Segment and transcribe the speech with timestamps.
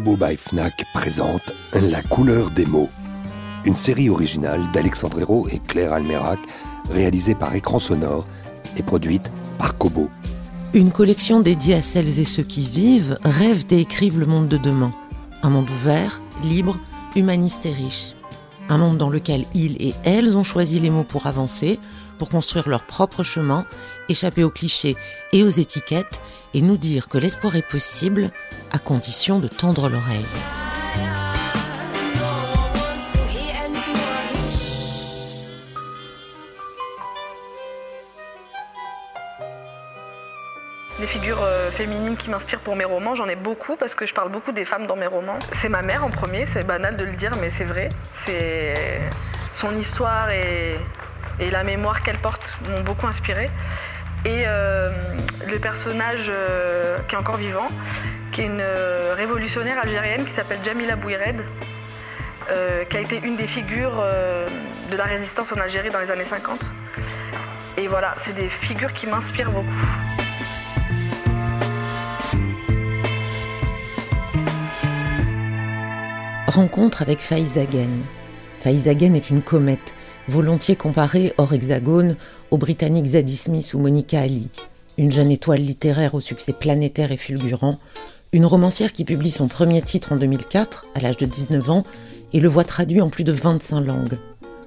[0.00, 2.88] Kobo by Fnac présente La couleur des mots,
[3.66, 6.38] une série originale d'Alexandre Hérault et Claire Almerac,
[6.90, 8.24] réalisée par Écran Sonore
[8.78, 10.08] et produite par Kobo.
[10.72, 14.56] Une collection dédiée à celles et ceux qui vivent, rêvent et écrivent le monde de
[14.56, 14.90] demain.
[15.42, 16.78] Un monde ouvert, libre,
[17.14, 18.14] humaniste et riche.
[18.70, 21.78] Un monde dans lequel ils et elles ont choisi les mots pour avancer,
[22.20, 23.64] pour construire leur propre chemin,
[24.10, 24.94] échapper aux clichés
[25.32, 26.20] et aux étiquettes
[26.52, 28.28] et nous dire que l'espoir est possible
[28.70, 30.26] à condition de tendre l'oreille.
[40.98, 44.12] Des figures euh, féminines qui m'inspirent pour mes romans, j'en ai beaucoup parce que je
[44.12, 45.38] parle beaucoup des femmes dans mes romans.
[45.62, 47.88] C'est ma mère en premier, c'est banal de le dire, mais c'est vrai.
[48.26, 48.74] C'est
[49.54, 50.76] son histoire et,
[51.40, 53.50] et la mémoire qu'elle porte m'ont beaucoup inspiré.
[54.24, 54.90] Et euh,
[55.48, 57.68] le personnage euh, qui est encore vivant,
[58.32, 61.42] qui est une euh, révolutionnaire algérienne qui s'appelle Jamila Bouired,
[62.90, 64.02] qui a été une des figures
[64.90, 66.58] de la résistance en Algérie dans les années 50.
[67.76, 69.68] Et voilà, c'est des figures qui m'inspirent beaucoup.
[76.48, 78.02] Rencontre avec Faizagen.
[78.60, 79.94] Faizagen est une comète
[80.30, 82.16] volontiers comparée hors hexagone
[82.50, 84.48] aux Britanniques Zadie Smith ou Monica Ali,
[84.96, 87.78] une jeune étoile littéraire au succès planétaire et fulgurant,
[88.32, 91.84] une romancière qui publie son premier titre en 2004, à l'âge de 19 ans,
[92.32, 94.18] et le voit traduit en plus de 25 langues.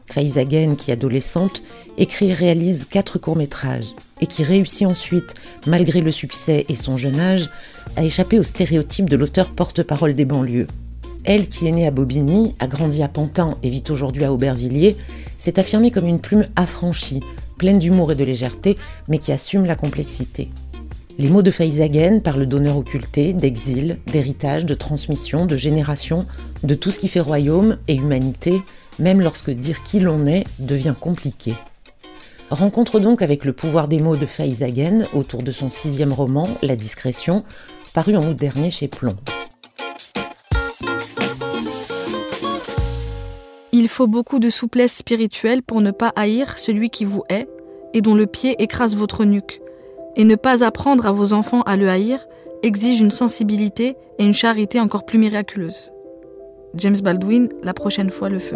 [0.06, 1.64] Faiza qui adolescente,
[1.98, 5.34] écrit et réalise quatre courts-métrages, et qui réussit ensuite,
[5.66, 7.50] malgré le succès et son jeune âge,
[7.96, 10.68] à échapper aux stéréotypes de l'auteur porte-parole des banlieues.
[11.26, 14.98] Elle, qui est née à Bobigny, a grandi à Pantin et vit aujourd'hui à Aubervilliers,
[15.38, 17.22] s'est affirmée comme une plume affranchie,
[17.58, 20.50] pleine d'humour et de légèreté, mais qui assume la complexité.
[21.20, 26.26] Les mots de Faizagen parlent d'honneur occulté, d'exil, d'héritage, de transmission, de génération,
[26.64, 28.62] de tout ce qui fait royaume et humanité,
[29.00, 31.54] même lorsque dire qui l'on est devient compliqué.
[32.50, 36.76] Rencontre donc avec le pouvoir des mots de Faizagen autour de son sixième roman, La
[36.76, 37.44] discrétion,
[37.94, 39.16] paru en août dernier chez Plomb.
[43.84, 47.50] Il faut beaucoup de souplesse spirituelle pour ne pas haïr celui qui vous hait
[47.94, 49.60] et dont le pied écrase votre nuque.
[50.16, 52.26] Et ne pas apprendre à vos enfants à le haïr
[52.62, 55.92] exige une sensibilité et une charité encore plus miraculeuses.
[56.76, 58.56] James Baldwin, la prochaine fois le feu.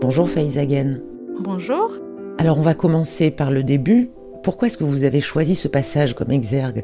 [0.00, 1.02] Bonjour Faizagen.
[1.38, 1.98] Bonjour.
[2.38, 4.08] Alors on va commencer par le début.
[4.42, 6.82] Pourquoi est-ce que vous avez choisi ce passage comme exergue?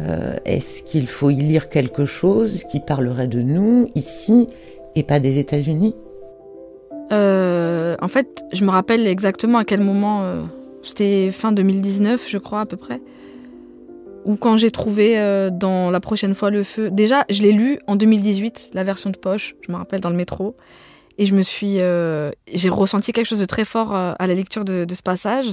[0.00, 4.48] Euh, est-ce qu'il faut y lire quelque chose qui parlerait de nous ici
[4.94, 5.94] et pas des États-Unis?
[7.12, 10.22] Euh, En fait, je me rappelle exactement à quel moment.
[10.22, 10.42] Euh,
[10.82, 13.00] c'était fin 2019, je crois à peu près.
[14.24, 15.16] Ou quand j'ai trouvé
[15.52, 16.90] dans La prochaine fois le feu.
[16.90, 19.54] Déjà, je l'ai lu en 2018, la version de poche.
[19.66, 20.56] Je me rappelle dans le métro.
[21.18, 21.76] Et je me suis,
[22.52, 25.52] j'ai ressenti quelque chose de très fort à la lecture de, de ce passage.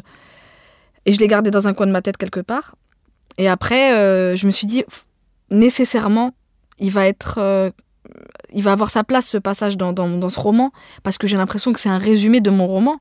[1.06, 2.76] Et je l'ai gardé dans un coin de ma tête quelque part.
[3.38, 4.84] Et après, euh, je me suis dit,
[5.50, 6.32] nécessairement,
[6.80, 7.36] il va être.
[7.38, 7.72] Euh,
[8.54, 10.72] il va avoir sa place, ce passage, dans, dans, ce roman,
[11.04, 13.00] parce que j'ai l'impression que c'est un résumé de mon roman,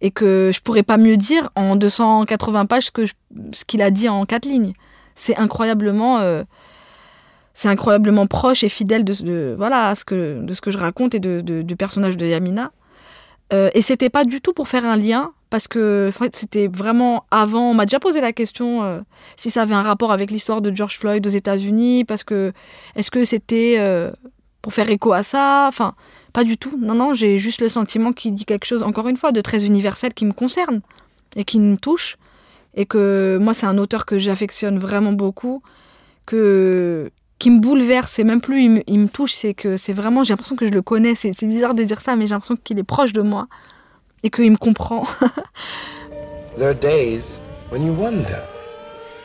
[0.00, 4.08] et que je pourrais pas mieux dire en 280 pages que ce qu'il a dit
[4.08, 4.74] en quatre lignes.
[5.16, 6.18] C'est incroyablement.
[6.18, 6.44] Euh,
[7.56, 11.20] c'est incroyablement proche et fidèle de, voilà, ce que, de ce que je raconte et
[11.20, 12.72] de, du personnage de Yamina.
[13.52, 17.70] et c'était pas du tout pour faire un lien parce que c'était vraiment avant.
[17.70, 19.02] On m'a déjà posé la question euh,
[19.36, 22.52] si ça avait un rapport avec l'histoire de George Floyd aux États-Unis, parce que
[22.96, 24.10] est-ce que c'était euh,
[24.62, 25.66] pour faire écho à ça?
[25.68, 25.94] Enfin,
[26.32, 26.76] pas du tout.
[26.76, 29.64] Non, non, j'ai juste le sentiment qu'il dit quelque chose, encore une fois, de très
[29.64, 30.80] universel qui me concerne
[31.36, 32.16] et qui me touche.
[32.74, 35.62] Et que moi, c'est un auteur que j'affectionne vraiment beaucoup,
[36.26, 39.92] que qui me bouleverse, c'est même plus il me, il me touche, c'est que c'est
[39.92, 42.56] vraiment, j'ai l'impression que je le connais, c'est bizarre de dire ça, mais j'ai l'impression
[42.56, 43.46] qu'il est proche de moi
[44.24, 45.04] et qu'il me comprend.
[46.56, 47.24] There are days
[47.70, 48.42] when you wonder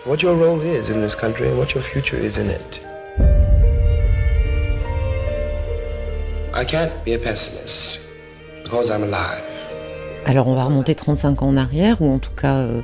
[0.05, 2.81] what your role is in this country and what your future is in it.
[6.53, 7.99] I can't be a pessimist
[8.63, 9.43] because I'm alive.
[10.25, 12.81] Alors on va remonter 35 ans en arrière, ou en tout cas euh,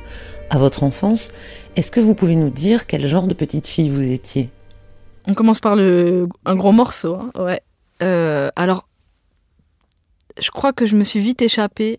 [0.50, 1.32] à votre enfance.
[1.76, 4.48] Est-ce que vous pouvez nous dire quel genre de petite fille vous étiez?
[5.26, 7.16] On commence par le, un gros morceau.
[7.16, 7.60] hein, ouais.
[8.02, 8.88] Euh, alors,
[10.40, 11.98] je crois que je me suis vite échappée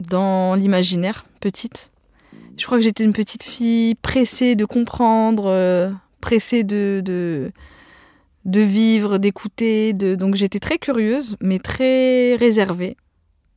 [0.00, 1.90] dans l'imaginaire, petite.
[2.56, 5.90] Je crois que j'étais une petite fille pressée de comprendre, euh,
[6.20, 9.92] pressée de, de, vivre, d'écouter.
[9.92, 12.96] Donc j'étais très curieuse, mais très réservée.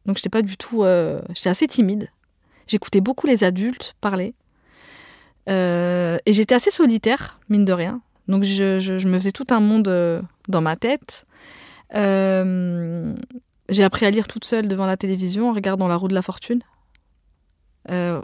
[0.05, 0.83] Donc j'étais pas du tout.
[0.83, 2.09] euh, j'étais assez timide.
[2.67, 4.33] J'écoutais beaucoup les adultes parler.
[5.49, 8.01] Euh, et j'étais assez solitaire, mine de rien.
[8.27, 9.87] Donc je, je- je me faisais tout un monde
[10.47, 11.25] dans ma tête.
[11.93, 13.13] Euh,
[13.69, 16.21] j'ai appris à lire toute seule devant la télévision en regardant La roue de la
[16.21, 16.61] fortune.
[17.91, 18.21] Euh,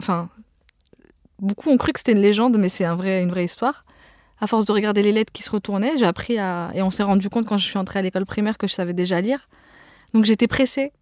[0.00, 0.28] enfin,
[1.38, 3.84] beaucoup ont cru que c'était une légende, mais c'est un vrai, une vraie histoire.
[4.40, 6.70] À force de regarder les lettres qui se retournaient, j'ai appris à.
[6.74, 8.92] Et on s'est rendu compte quand je suis entrée à l'école primaire que je savais
[8.92, 9.48] déjà lire.
[10.14, 10.92] Donc j'étais pressée.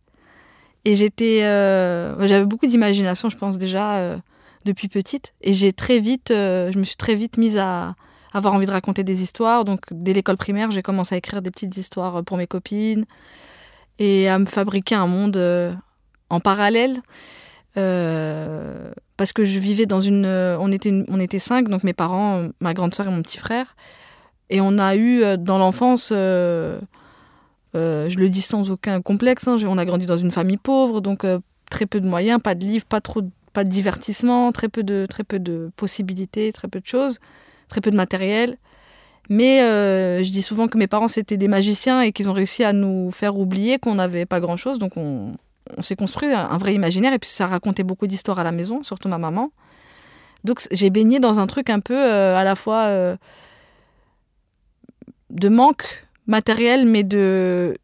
[0.85, 1.43] Et j'étais.
[1.43, 4.17] euh, J'avais beaucoup d'imagination, je pense, déjà euh,
[4.65, 5.35] depuis petite.
[5.43, 6.29] Et j'ai très vite.
[6.31, 7.95] je me suis très vite mise à
[8.33, 9.65] avoir envie de raconter des histoires.
[9.65, 13.05] Donc dès l'école primaire, j'ai commencé à écrire des petites histoires pour mes copines
[13.99, 15.73] et à me fabriquer un monde euh,
[16.31, 17.01] en parallèle.
[17.77, 20.25] Euh, parce que je vivais dans une.
[20.25, 23.39] euh, On était, on était cinq, donc mes parents, ma grande sœur et mon petit
[23.39, 23.77] frère.
[24.49, 26.79] Et on a eu dans l'enfance, je
[27.75, 31.27] le dis sans aucun complexe, hein, on a grandi dans une famille pauvre, donc
[31.69, 34.85] très peu de moyens, pas de livres, pas trop, de- pas de divertissement, très peu
[34.85, 37.19] de, très peu de possibilités, très peu de choses,
[37.69, 38.57] très peu de matériel.
[39.29, 42.63] Mais euh, je dis souvent que mes parents c'était des magiciens et qu'ils ont réussi
[42.65, 45.33] à nous faire oublier qu'on n'avait pas grand chose, donc on,
[45.81, 49.09] s'est construit un, vrai imaginaire et puis ça racontait beaucoup d'histoires à la maison, surtout
[49.09, 49.51] ma maman.
[50.45, 53.17] Donc j'ai baigné dans un truc un peu euh, à la fois euh,
[55.31, 57.77] de manque matériel, mais de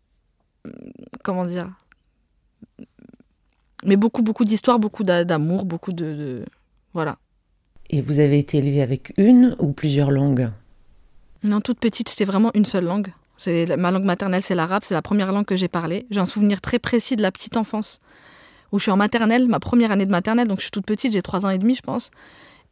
[1.24, 1.70] comment dire,
[3.84, 6.44] mais beaucoup beaucoup d'histoires, beaucoup d'a- d'amour, beaucoup de, de-
[6.94, 7.16] voilà.
[7.90, 10.50] Et vous avez été élevée avec une ou plusieurs langues?
[11.44, 13.12] Non, toute petite, c'était vraiment une seule langue.
[13.46, 14.82] Ma langue maternelle, c'est l'arabe.
[14.84, 16.06] C'est la première langue que j'ai parlée.
[16.10, 18.00] J'ai un souvenir très précis de la petite enfance
[18.70, 20.48] où je suis en maternelle, ma première année de maternelle.
[20.48, 22.10] Donc je suis toute petite, j'ai trois ans et demi, je pense.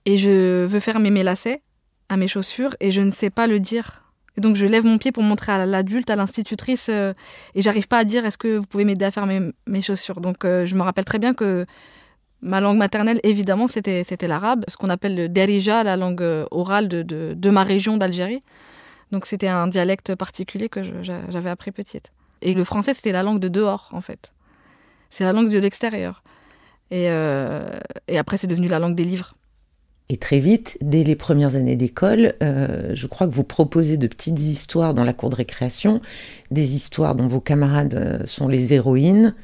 [0.07, 1.61] Et je veux faire mes lacets
[2.09, 4.05] à mes chaussures et je ne sais pas le dire.
[4.37, 7.13] Et donc je lève mon pied pour montrer à l'adulte, à l'institutrice, euh,
[7.55, 10.21] et j'arrive pas à dire est-ce que vous pouvez m'aider à faire mes, mes chaussures?
[10.21, 11.67] Donc euh, je me rappelle très bien que
[12.43, 16.89] ma langue maternelle, évidemment, c'était l'arabe, ce qu'on appelle le derija, la langue euh, orale
[16.89, 18.43] de, ma région d'Algérie.
[19.13, 22.13] Donc c'était un dialecte particulier que j'avais appris petite.
[22.43, 24.33] Et le français, c'était la langue de dehors, en fait.
[25.11, 26.23] C'est la langue de l'extérieur.
[26.91, 27.69] Et, euh,
[28.17, 29.35] après, c'est devenu la langue des livres.
[30.09, 34.07] Et très vite, dès les premières années d'école, euh, je crois que vous proposez de
[34.07, 36.01] petites histoires dans la cour de récréation,
[36.51, 39.35] des histoires dont vos camarades sont les héroïnes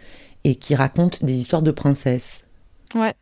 [0.44, 2.45] et qui racontent des histoires de princesses.
[2.96, 3.14] Ouais.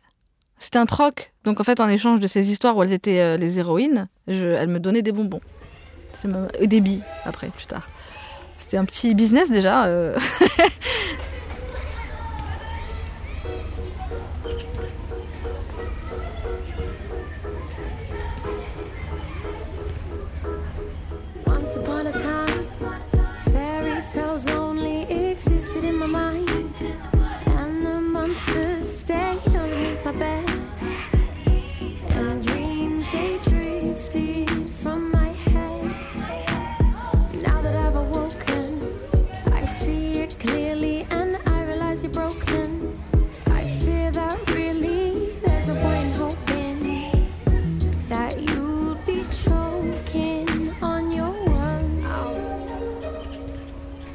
[0.57, 1.33] C'était un troc.
[1.43, 4.67] Donc en fait, en échange de ces histoires où elles étaient euh, les héroïnes, elles
[4.67, 5.41] me donnaient des bonbons.
[6.13, 7.87] C'est ma- Et des billes, après, plus tard.
[8.57, 9.85] C'était un petit business déjà.
[9.85, 10.17] euh.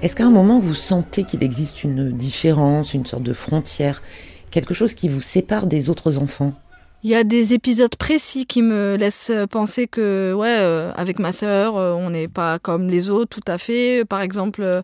[0.03, 4.03] Est-ce qu'à un moment, vous sentez qu'il existe une différence, une sorte de frontière,
[4.51, 6.55] quelque chose qui vous sépare des autres enfants?
[7.03, 11.33] Il y a des épisodes précis qui me laissent penser que, ouais, euh, avec ma
[11.33, 14.05] sœur, euh, on n'est pas comme les autres, tout à fait.
[14.07, 14.83] Par exemple, euh,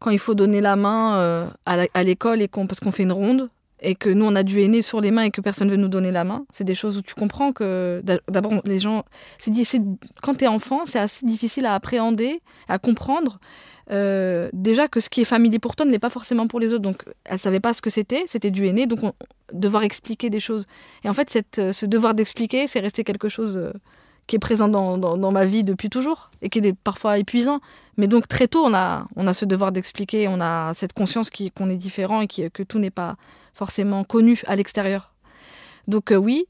[0.00, 3.48] quand il faut donner la main à l'école et qu'on, parce qu'on fait une ronde
[3.80, 5.88] et que nous on a du aîné sur les mains et que personne veut nous
[5.88, 9.04] donner la main, c'est des choses où tu comprends que d'a- d'abord les gens,
[9.38, 9.52] c'est-
[10.22, 13.38] quand t'es enfant, c'est assez difficile à appréhender, à comprendre.
[13.90, 16.72] Euh, déjà que ce qui est familier pour toi ne l'est pas forcément pour les
[16.72, 16.82] autres.
[16.82, 19.12] Donc elle savait pas ce que c'était, c'était du aîné, donc on,
[19.52, 20.66] devoir expliquer des choses.
[21.04, 23.72] Et en fait, euh, ce devoir d'expliquer, c'est resté quelque chose euh,
[24.26, 27.60] qui est présent dans, ma vie depuis toujours et qui est parfois épuisant.
[27.96, 31.30] Mais donc très tôt, on a, on a ce devoir d'expliquer, on a cette conscience
[31.30, 33.16] qu'on est différent et que tout n'est pas
[33.54, 35.14] forcément connu à l'extérieur.
[35.86, 36.46] Donc oui,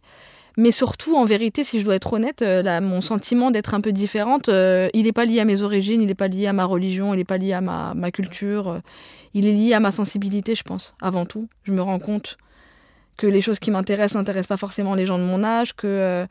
[0.59, 3.93] Mais surtout, en vérité, si je dois être honnête, euh, mon sentiment d'être un peu
[3.93, 6.65] différente, euh, il n'est pas lié à mes origines, il n'est pas lié à ma
[6.65, 8.69] religion, il n'est pas lié à ma, culture.
[8.69, 8.79] euh,
[9.35, 11.47] il est lié à ma sensibilité, je pense, avant tout.
[11.65, 12.39] Je me rends compte
[13.19, 16.27] que les choses qui m'intéressent n'intéressent pas forcément les gens de mon âge, que,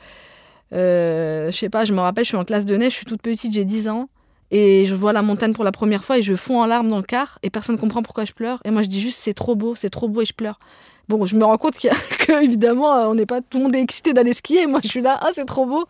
[0.73, 3.05] euh, je sais pas, je me rappelle, je suis en classe de neige, je suis
[3.05, 4.09] toute petite, j'ai 10 ans,
[4.49, 6.97] et je vois la montagne pour la première fois et je fonds en larmes dans
[6.97, 8.61] le car, et personne ne comprend pourquoi je pleure.
[8.65, 10.59] Et moi, je dis juste, c'est trop beau, c'est trop beau, et je pleure.
[11.07, 13.63] Bon, je me rends compte y a- que, évidemment, euh, on n'est pas tout le
[13.65, 14.65] monde est excité d'aller skier.
[14.67, 15.85] Moi, je suis là, ah, c'est trop beau.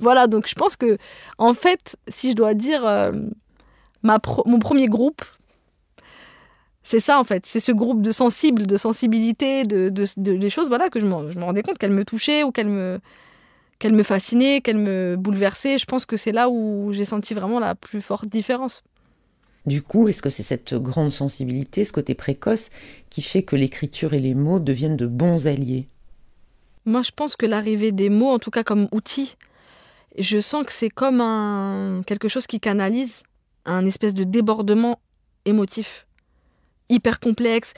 [0.00, 0.98] Voilà, donc je pense que,
[1.38, 3.12] en fait, si je dois dire, euh,
[4.02, 5.22] ma mon premier groupe,
[6.82, 7.46] c'est ça, en fait.
[7.46, 11.06] C'est ce groupe de sensibles, de sensibilité, de, de, de- des choses, voilà, que je
[11.06, 12.98] me, je me rendais compte qu'elles me touchaient ou qu'elles me,
[13.78, 15.78] qu'elles me fascinaient, qu'elles me bouleversaient.
[15.78, 18.82] Je pense que c'est là où j'ai senti vraiment la plus forte différence.
[19.66, 22.70] Du coup, est-ce que c'est cette grande sensibilité, ce côté précoce,
[23.10, 25.86] qui fait que l'écriture et les mots deviennent de bons alliés?
[26.86, 29.36] Moi, je pense que l'arrivée des mots, en tout cas comme outil,
[30.18, 33.22] je sens que c'est comme un quelque chose qui canalise
[33.64, 34.98] un espèce de débordement
[35.44, 36.06] émotif
[36.88, 37.74] hyper complexe.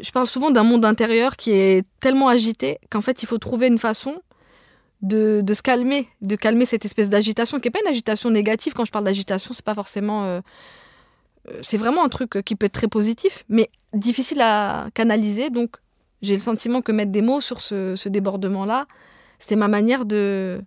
[0.00, 3.66] Je parle souvent d'un monde intérieur qui est tellement agité qu'en fait, il faut trouver
[3.66, 4.22] une façon
[5.02, 8.72] de, de se calmer, de calmer cette espèce d'agitation qui n'est pas une agitation négative.
[8.74, 10.40] Quand je parle d'agitation, c'est pas forcément euh,
[11.62, 15.50] c'est vraiment un truc qui peut être très positif, mais difficile à canaliser.
[15.50, 15.76] Donc,
[16.22, 18.86] j'ai le sentiment que mettre des mots sur ce, débordement-là,
[19.38, 20.60] c'était ma manière de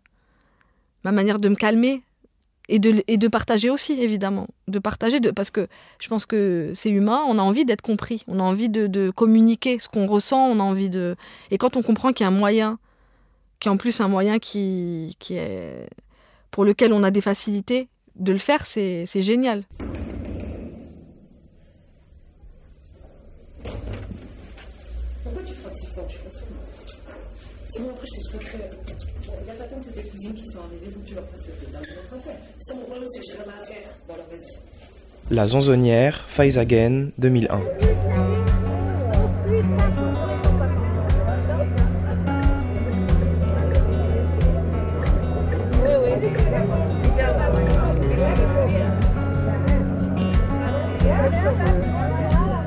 [1.04, 2.02] ma manière de me calmer
[2.70, 4.48] et de, et de partager aussi, évidemment.
[4.68, 5.68] De partager, de, parce que
[6.00, 9.10] je pense que c'est humain, on a envie d'être compris, on a envie de, de
[9.10, 11.16] communiquer ce qu'on ressent, on a envie de...
[11.52, 12.80] Et quand on comprend qu'il y a un moyen,
[13.60, 15.88] qui est en plus un moyen qui, qui est,
[16.52, 19.64] pour lequel on a des facilités, de le faire, c'est génial.
[25.24, 26.48] Pourquoi tu frottes si fort Je suis pas sûre.
[27.80, 28.70] Bon, après, je t'expliquerai.
[29.42, 31.48] Il y a ta tante et tes cousines qui sont arrivées, que tu leur fasses
[31.48, 32.38] le de notre affaire.
[32.60, 33.98] C'est mon problème, c'est que j'ai rien à faire.
[34.08, 35.34] Bon, alors vas-y.
[35.34, 37.62] La Zonzonnière, Faizagen, 2001.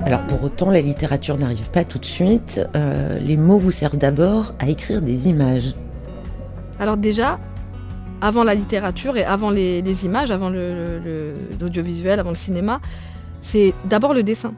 [0.06, 2.60] Alors pour autant, la littérature n'arrive pas tout de suite.
[2.76, 5.74] Euh, les mots vous servent d'abord à écrire des images.
[6.78, 7.40] Alors déjà,
[8.20, 12.80] avant la littérature et avant les, images, avant l'audiovisuel, avant le cinéma,
[13.42, 14.54] c'est d'abord le dessin.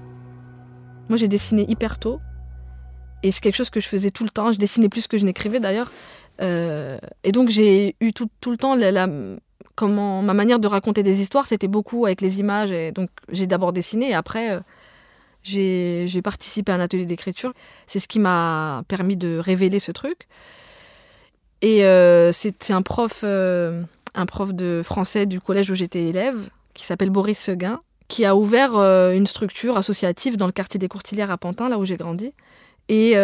[1.08, 2.20] Moi, j'ai dessiné hyper tôt.
[3.22, 4.52] Et c'est quelque chose que je faisais tout le temps.
[4.52, 5.90] Je dessinais plus que je n'écrivais d'ailleurs.
[6.42, 9.08] Euh, et donc, j'ai eu tout, le temps la-
[9.76, 12.70] comment, ma manière de raconter des histoires, c'était beaucoup avec les images.
[12.70, 14.60] Et donc, j'ai d'abord dessiné et après, euh,
[15.42, 17.52] j'ai participé à un atelier d'écriture.
[17.87, 20.28] C'est ce qui m'a permis de révéler ce truc.
[21.62, 23.83] Et euh, c'est un prof, euh,
[24.14, 28.37] un prof de français du collège où j'étais élève, qui s'appelle Boris Seguin, qui a
[28.37, 31.97] ouvert euh, une structure associative dans le quartier des Courtilières à Pantin, là où j'ai
[31.97, 32.33] grandi.
[32.88, 33.16] Et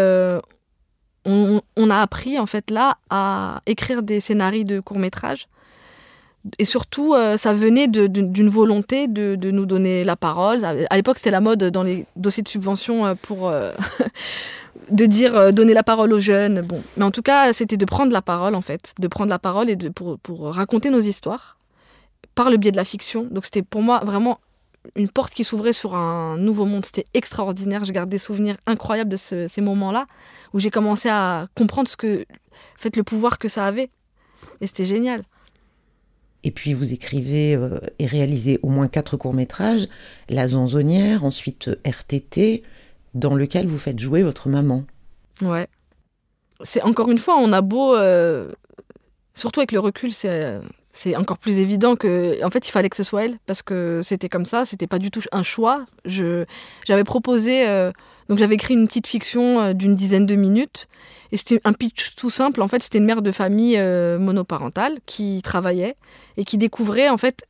[1.26, 5.48] on, on a appris en fait là à écrire des scénarios de courts métrages.
[6.58, 10.64] Et surtout, euh, ça venait d'une volonté de, nous donner la parole.
[10.64, 13.72] À l'époque, c'était la mode dans les dossiers de subvention euh, pour euh,
[14.90, 16.60] de dire donner la parole aux jeunes.
[16.60, 19.38] Bon, mais en tout cas, c'était de prendre la parole en fait, de prendre la
[19.38, 20.18] parole et de, pour,
[20.54, 21.56] raconter nos histoires
[22.34, 23.26] par le biais de la fiction.
[23.30, 24.38] Donc c'était pour moi vraiment
[24.96, 26.84] une porte qui s'ouvrait sur un nouveau monde.
[26.84, 27.86] C'était extraordinaire.
[27.86, 30.04] Je garde des souvenirs incroyables de ce- ces moments-là
[30.52, 33.88] où j'ai commencé à comprendre ce que, en fait, le pouvoir que ça avait.
[34.60, 35.22] Et c'était génial.
[36.44, 39.88] Et puis vous écrivez euh, et réalisez au moins quatre courts-métrages,
[40.28, 42.62] La Zonzonnière, ensuite RTT,
[43.14, 44.84] dans lequel vous faites jouer votre maman.
[45.40, 45.66] Ouais.
[46.62, 48.52] C'est encore une fois, on a beau, euh,
[49.34, 50.60] surtout avec le recul, c'est
[50.94, 54.00] c'est encore plus évident que, en fait, il fallait que ce soit elle parce que
[54.02, 55.84] c'était comme ça, c'était pas du tout un choix.
[56.04, 56.44] Je
[56.86, 57.90] j'avais proposé, euh,
[58.28, 60.86] donc j'avais écrit une petite fiction euh, d'une dizaine de minutes
[61.32, 62.62] et c'était un pitch tout simple.
[62.62, 65.96] En fait, c'était une mère de famille euh, monoparentale qui travaillait
[66.36, 67.44] et qui découvrait en fait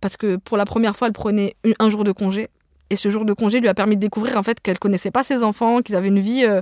[0.00, 2.48] parce que pour la première fois, elle prenait un- jour de congé.
[2.90, 5.24] Et ce jour de congé lui a permis de découvrir en fait qu'elle connaissait pas
[5.24, 6.60] ses enfants, qu'ils avaient une vie euh,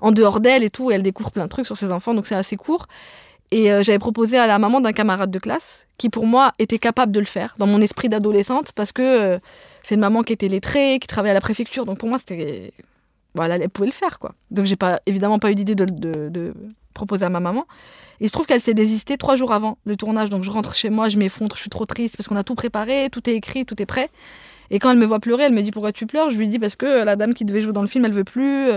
[0.00, 0.90] en dehors d'elle et tout.
[0.90, 2.86] Et elle découvre plein de trucs sur ses enfants, donc c'est assez court.
[3.50, 7.12] Et j'avais proposé à la maman d'un camarade de classe qui, pour moi, était capable
[7.12, 9.38] de le faire dans mon esprit d'adolescente parce que
[9.82, 11.84] c'est une maman qui était lettrée, qui travaillait à la préfecture.
[11.84, 12.72] Donc pour moi, c'était.
[13.34, 14.34] Voilà, elle pouvait le faire, quoi.
[14.50, 16.54] Donc j'ai pas, évidemment pas eu l'idée de,
[16.92, 17.66] proposer à ma maman.
[18.20, 20.28] Il se trouve qu'elle s'est désistée trois jours avant le tournage.
[20.28, 22.54] Donc je rentre chez moi, je m'effondre, je suis trop triste parce qu'on a tout
[22.54, 24.10] préparé, tout est écrit, tout est prêt.
[24.70, 26.30] Et quand elle me voit pleurer, elle me dit pourquoi tu pleures?
[26.30, 28.24] Je lui dis parce que la dame qui devait jouer dans le film, elle veut
[28.24, 28.70] plus.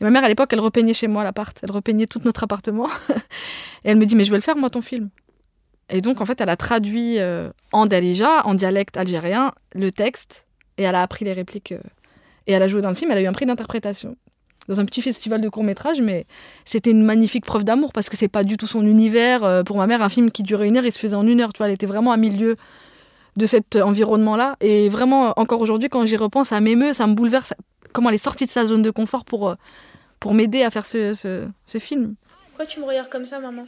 [0.00, 1.56] Et ma mère, à l'époque, elle repeignait chez moi l'appart.
[1.62, 2.88] Elle repeignait tout notre appartement.
[3.84, 5.10] et elle me dit, mais je vais le faire, moi, ton film.
[5.94, 10.44] Et donc, en fait, elle a traduit euh, en Dalija, en dialecte algérien, le texte.
[10.76, 11.70] Et elle a appris les répliques.
[11.70, 11.78] euh,
[12.48, 13.12] et elle a joué dans le film.
[13.12, 14.16] Elle a eu un prix d'interprétation.
[14.66, 16.00] Dans un petit festival de court-métrage.
[16.00, 16.26] Mais
[16.64, 19.44] c'était une magnifique preuve d'amour parce que c'est pas du tout son univers.
[19.44, 21.40] Euh, pour ma mère, un film qui durait une heure, il se faisait en une
[21.40, 21.52] heure.
[21.52, 22.56] Tu vois, elle était vraiment à milieu
[23.36, 24.56] de cet environnement-là.
[24.60, 27.54] Et vraiment, encore aujourd'hui, quand j'y repense, ça m'émeut, ça me bouleverse.
[27.92, 29.54] Comment elle est sortie de sa zone de confort pour,
[30.18, 32.16] pour m'aider à faire ce, ce, ce film.
[32.48, 33.64] Pourquoi tu me regardes comme ça, maman?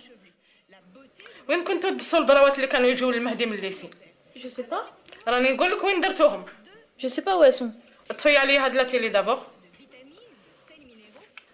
[1.49, 3.91] وين كنتوا تدسوا البراوات اللي كانوا يجوا للمهدي من الليسي
[4.37, 4.85] Je sais pas.
[5.29, 6.45] راني نقول لك وين درتوهم
[7.03, 7.71] pas où elles sont.
[8.09, 9.39] طفي عليا هاد لاتيلي دابور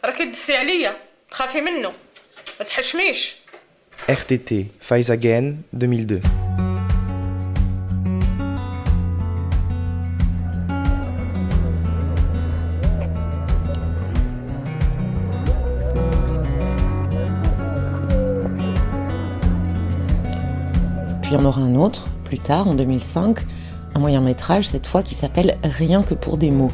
[0.05, 0.97] راكي تدسي عليا
[1.31, 1.93] تخافي منه
[2.61, 3.35] ما تحشميش
[4.11, 4.53] RTT,
[4.91, 5.45] Faizagen,
[5.75, 6.42] 2002.
[21.33, 23.39] Puis on aura un autre, plus tard, en 2005,
[23.95, 26.71] un moyen métrage, cette fois, qui s'appelle Rien que pour des mots.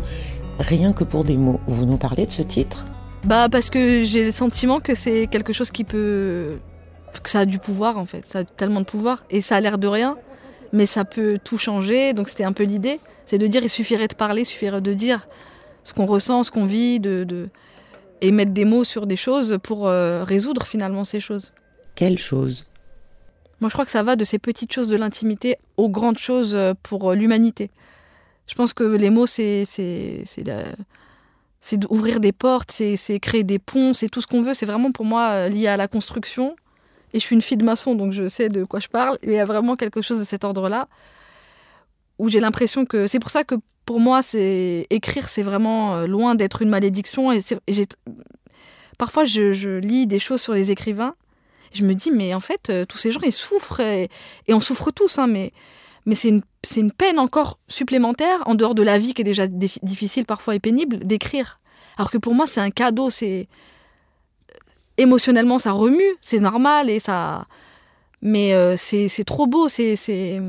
[0.58, 1.60] Rien que pour des mots.
[1.68, 2.84] Vous nous parlez de ce titre?
[3.22, 6.58] Bah, parce que j'ai le sentiment que c'est quelque chose qui peut.
[7.22, 8.26] que ça a du pouvoir, en fait.
[8.26, 9.22] Ça a tellement de pouvoir.
[9.30, 10.16] Et ça a l'air de rien,
[10.72, 12.12] mais ça peut tout changer.
[12.12, 12.98] Donc, c'était un peu l'idée.
[13.26, 15.28] C'est de dire il suffirait de parler, il suffirait de dire
[15.84, 17.48] ce qu'on ressent, ce qu'on vit, de, de-
[18.22, 21.52] et mettre des mots sur des choses pour euh, résoudre finalement ces choses.
[21.94, 22.64] Quelle chose?
[23.60, 26.54] Moi, je crois que ça va de ces petites choses de l'intimité aux grandes choses
[26.54, 27.70] euh, pour euh, l'humanité.
[28.46, 29.64] Je pense que les mots, c'est
[31.60, 34.54] c'est d'ouvrir des portes, c'est créer des ponts, c'est tout ce qu'on veut.
[34.54, 36.56] C'est vraiment pour moi euh, lié à la construction.
[37.12, 39.18] Et je suis une fille de maçon, donc je sais de quoi je parle.
[39.22, 40.88] Il y a vraiment quelque chose de cet ordre-là
[42.18, 43.54] où j'ai l'impression que c'est pour ça que
[43.86, 47.32] pour moi, c'est écrire, c'est vraiment loin d'être une malédiction.
[47.32, 47.40] Et,
[48.98, 51.14] parfois, je, je lis des choses sur les écrivains.
[51.72, 53.80] Je me dis, mais en fait, euh, tous ces gens, ils souffrent.
[53.80, 54.08] Et,
[54.48, 55.52] on souffre tous, hein, mais,
[56.06, 56.42] mais c'est une,
[56.76, 60.60] une peine encore supplémentaire, en dehors de la vie qui est déjà difficile parfois et
[60.60, 61.60] pénible, d'écrire.
[61.96, 63.10] Alors que pour moi, c'est un cadeau.
[63.10, 63.48] C'est
[64.98, 66.90] Émotionnellement, ça remue, c'est normal.
[66.90, 67.46] et ça
[68.20, 69.68] Mais euh, c'est trop beau.
[69.68, 70.40] c'est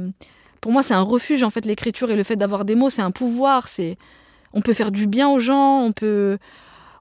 [0.59, 3.03] Pour moi, c'est un refuge, en fait, l'écriture et le fait d'avoir des mots, c'est
[3.03, 3.67] un pouvoir.
[3.67, 3.97] c'est
[4.53, 6.39] On peut faire du bien aux gens, on peut,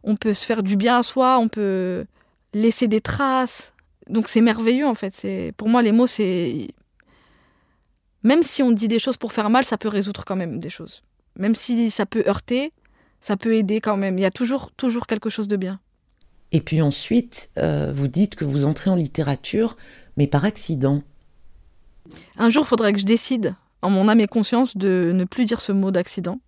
[0.04, 2.04] on peut se faire du bien à soi, on peut
[2.52, 3.72] laisser des traces.
[4.08, 5.14] Donc c'est merveilleux en fait.
[5.14, 6.68] C'est pour moi les mots c'est
[8.22, 10.70] même si on dit des choses pour faire mal, ça peut résoudre quand même des
[10.70, 11.02] choses.
[11.36, 12.72] Même si ça peut heurter,
[13.20, 14.18] ça peut aider quand même.
[14.18, 15.80] Il y a toujours toujours quelque chose de bien.
[16.50, 19.76] Et puis ensuite, euh, vous dites que vous entrez en littérature,
[20.16, 21.02] mais par accident.
[22.38, 25.44] Un jour, il faudrait que je décide en mon âme et conscience de ne plus
[25.44, 26.40] dire ce mot d'accident.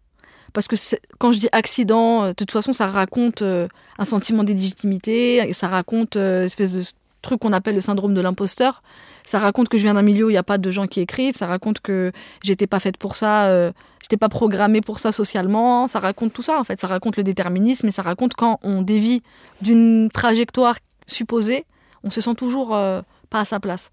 [0.53, 0.77] Parce que
[1.19, 3.69] quand je dis accident, euh, de toute façon, ça raconte euh,
[3.99, 6.83] un sentiment d'illégitimité, ça raconte euh, une espèce de
[7.23, 8.83] truc qu'on appelle le syndrome de l'imposteur.
[9.27, 11.01] Ça raconte que je viens d'un milieu où il n'y a pas de gens qui
[11.01, 11.37] écrivent.
[11.37, 15.89] Ça raconte que j'étais pas faite pour ça, euh, j'étais pas programmée pour ça socialement.
[15.89, 16.81] Ça raconte tout ça, en fait.
[16.81, 19.23] Ça raconte le déterminisme et ça raconte quand on dévie
[19.61, 21.65] d'une trajectoire supposée,
[22.05, 23.91] on se sent toujours euh, pas à sa place.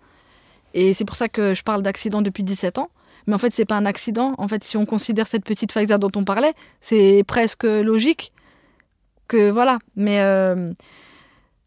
[0.74, 2.90] Et c'est pour ça que je parle d'accident depuis 17 ans.
[3.26, 4.36] Mais en fait, c'est pas un accident.
[4.38, 8.32] En fait, si on considère cette petite Pfizer dont on parlait, c'est presque logique
[9.28, 9.80] que voilà.
[9.96, 10.74] Mais euh,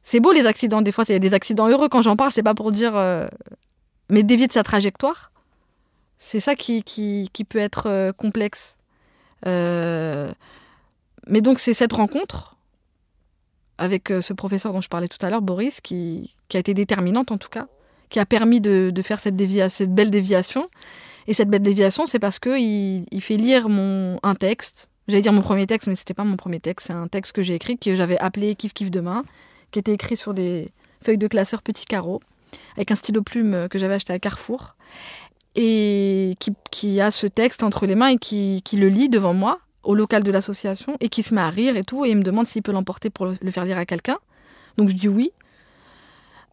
[0.02, 0.82] c'est beau les accidents.
[0.82, 1.88] Des fois, a des accidents heureux.
[1.88, 2.96] Quand j'en parle, c'est pas pour dire.
[2.96, 3.26] euh,
[4.08, 5.30] mais dévier de sa trajectoire,
[6.18, 8.76] c'est ça qui, qui, qui peut être euh, complexe.
[9.46, 10.30] Euh,
[11.26, 12.56] mais donc, c'est cette rencontre
[13.78, 17.32] avec ce professeur dont je parlais tout à l'heure, Boris, qui, qui a été déterminante
[17.32, 17.66] en tout cas,
[18.10, 20.68] qui a permis de, de faire cette, dévia- cette belle déviation.
[21.26, 24.88] Et cette belle déviation, c'est parce qu'il il fait lire mon, un texte.
[25.06, 26.88] J'allais dire mon premier texte, mais c'était pas mon premier texte.
[26.88, 29.24] C'est un texte que j'ai écrit, que j'avais appelé Kiff Kiff demain,
[29.70, 30.70] qui était écrit sur des
[31.02, 32.20] feuilles de classeur petits carreaux,
[32.76, 34.74] avec un stylo plume que j'avais acheté à Carrefour.
[35.56, 36.37] Et
[36.70, 39.94] qui, a ce texte entre les mains et qui, qui le lit devant moi, au
[39.94, 42.46] local de l'association, et qui se met à rire et tout, et il me demande
[42.46, 44.18] s'il peut l'emporter pour le, faire lire à quelqu'un.
[44.76, 45.33] Donc je dis oui.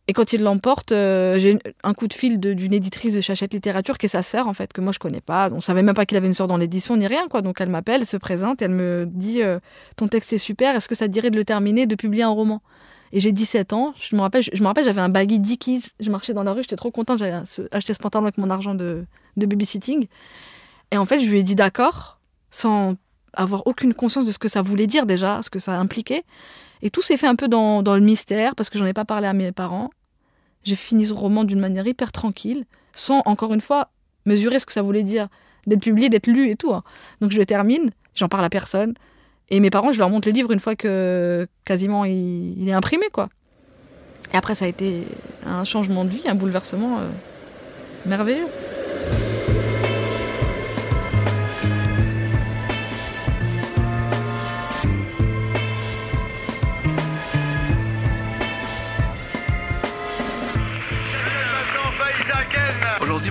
[0.10, 3.98] Et quand il l'emporte, euh, j'ai un coup de fil d'une éditrice de Chachette Littérature
[3.98, 5.50] qui est sa sœur en fait, que moi je connais pas.
[5.52, 7.42] On savait même pas qu'il avait une sœur dans l'édition ni rien quoi.
[7.42, 9.60] Donc elle m'appelle, se présente, elle me dit euh,
[9.98, 12.30] ton texte est super, est-ce que ça te dirait de le terminer, de publier un
[12.30, 12.62] roman?
[13.14, 16.10] Et j'ai 17 ans, je me rappelle, je me rappelle j'avais un baggy Dickies, je
[16.10, 17.34] marchais dans la rue, j'étais trop contente, j'avais
[17.72, 19.06] acheté ce pantalon avec mon argent de,
[19.38, 20.08] de babysitting.
[20.92, 22.96] Et en fait, je lui ai dit d'accord, sans
[23.34, 26.24] avoir aucune conscience de ce que ça voulait dire déjà, ce que ça impliquait.
[26.82, 29.06] Et tout s'est fait un peu dans, dans le mystère, parce que j'en ai pas
[29.06, 29.90] parlé à mes parents.
[30.64, 33.90] J'ai fini ce roman d'une manière hyper tranquille, sans, encore une fois,
[34.26, 35.28] mesurer ce que ça voulait dire
[35.66, 36.74] d'être publié, d'être lu et tout.
[36.74, 36.84] hein.
[37.22, 38.94] Donc je le termine, j'en parle à personne.
[39.50, 43.06] Et mes parents, je leur montre le livre une fois que quasiment il, est imprimé,
[43.12, 43.30] quoi.
[44.34, 45.04] Et après, ça a été
[45.46, 47.08] un changement de vie, un bouleversement euh,
[48.06, 48.48] merveilleux.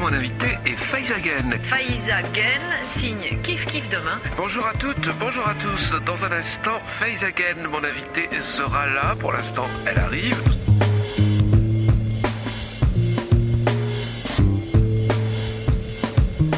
[0.08, 1.58] Mon invité est Faiza Gen.
[1.64, 2.62] Faiza Gen
[2.96, 4.20] signe Kif Kif demain.
[4.36, 5.96] Bonjour à toutes, bonjour à tous.
[6.06, 9.16] Dans un instant, Faiza Gen, mon invité, sera là.
[9.18, 10.40] Pour l'instant, elle arrive.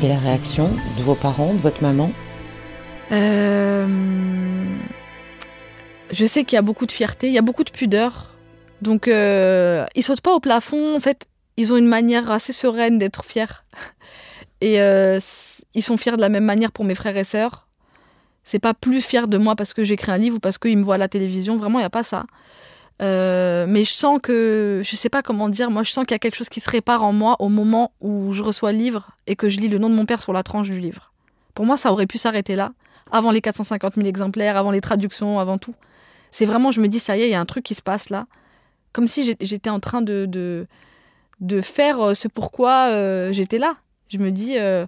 [0.02, 2.12] Et la réaction de vos parents, de votre maman?
[3.12, 3.86] Euh,
[6.12, 8.34] je sais qu'il y a beaucoup de fierté, il y a beaucoup de pudeur.
[8.82, 10.94] Donc, euh, ils sautent pas au plafond.
[10.94, 11.26] En fait,
[11.58, 13.64] ils ont une manière assez sereine d'être fiers.
[14.60, 15.18] Et euh,
[15.74, 17.66] ils sont fiers de la même manière pour mes frères et sœurs.
[18.44, 20.82] C'est pas plus fier de moi parce que j'écris un livre ou parce qu'ils me
[20.82, 21.56] voient à la télévision.
[21.56, 22.24] Vraiment, il n'y a pas ça.
[23.02, 26.16] Euh, mais je sens que, je sais pas comment dire, moi je sens qu'il y
[26.16, 29.10] a quelque chose qui se répare en moi au moment où je reçois le livre
[29.28, 31.12] et que je lis le nom de mon père sur la tranche du livre.
[31.54, 32.72] Pour moi, ça aurait pu s'arrêter là,
[33.10, 35.74] avant les 450 000 exemplaires, avant les traductions, avant tout.
[36.30, 37.82] C'est vraiment, je me dis, ça y est, il y a un truc qui se
[37.82, 38.26] passe là.
[38.92, 40.66] Comme si j'étais en train de,
[41.40, 43.76] de faire euh, ce pourquoi euh, j'étais là.
[44.08, 44.86] Je me dis, euh,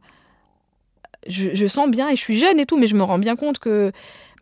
[1.28, 3.58] je, sens bien, et je suis jeune et tout, mais je me rends bien compte
[3.58, 3.92] que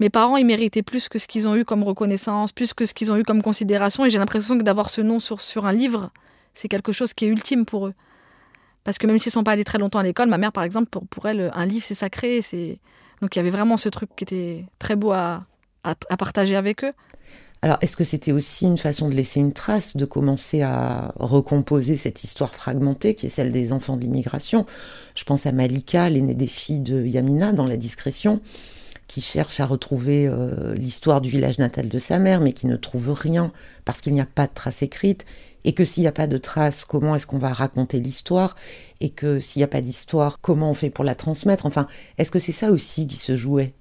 [0.00, 2.94] mes parents, ils méritaient plus que ce qu'ils ont eu comme reconnaissance, plus que ce
[2.94, 5.72] qu'ils ont eu comme considération, et j'ai l'impression que d'avoir ce nom sur, sur un
[5.72, 6.12] livre,
[6.54, 7.94] c'est quelque chose qui est ultime pour eux.
[8.84, 10.88] Parce que même s'ils sont pas allés très longtemps à l'école, ma mère, par exemple,
[10.88, 12.40] pour, pour elle, un livre, c'est sacré.
[13.20, 15.40] Donc il y avait vraiment ce truc qui était très beau à,
[15.82, 16.92] à partager avec eux.
[17.60, 21.96] Alors, est-ce que c'était aussi une façon de laisser une trace, de commencer à recomposer
[21.96, 24.64] cette histoire fragmentée qui est celle des enfants de l'immigration?
[25.16, 28.40] Je pense à Malika, l'aînée des filles de Yamina, dans La discrétion,
[29.08, 32.76] qui cherche à retrouver euh, l'histoire du village natal de sa mère, mais qui ne
[32.76, 33.52] trouve rien
[33.84, 35.26] parce qu'il n'y a pas de trace écrite,
[35.64, 38.54] et que s'il n'y a pas de trace, comment est-ce qu'on va raconter l'histoire,
[39.00, 41.66] et que s'il n'y a pas d'histoire, comment on fait pour la transmettre?
[41.66, 43.74] Enfin, est-ce que c'est ça aussi qui se jouait?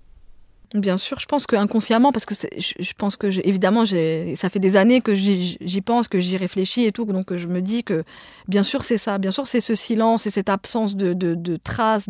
[0.74, 4.76] Bien sûr, je pense que inconsciemment, parce que je, pense que évidemment, ça fait des
[4.76, 8.04] années que j'y pense, que j'y réfléchis et tout, donc je me dis que
[8.50, 12.10] bien sûr c'est ça, bien sûr c'est ce silence et cette absence de, traces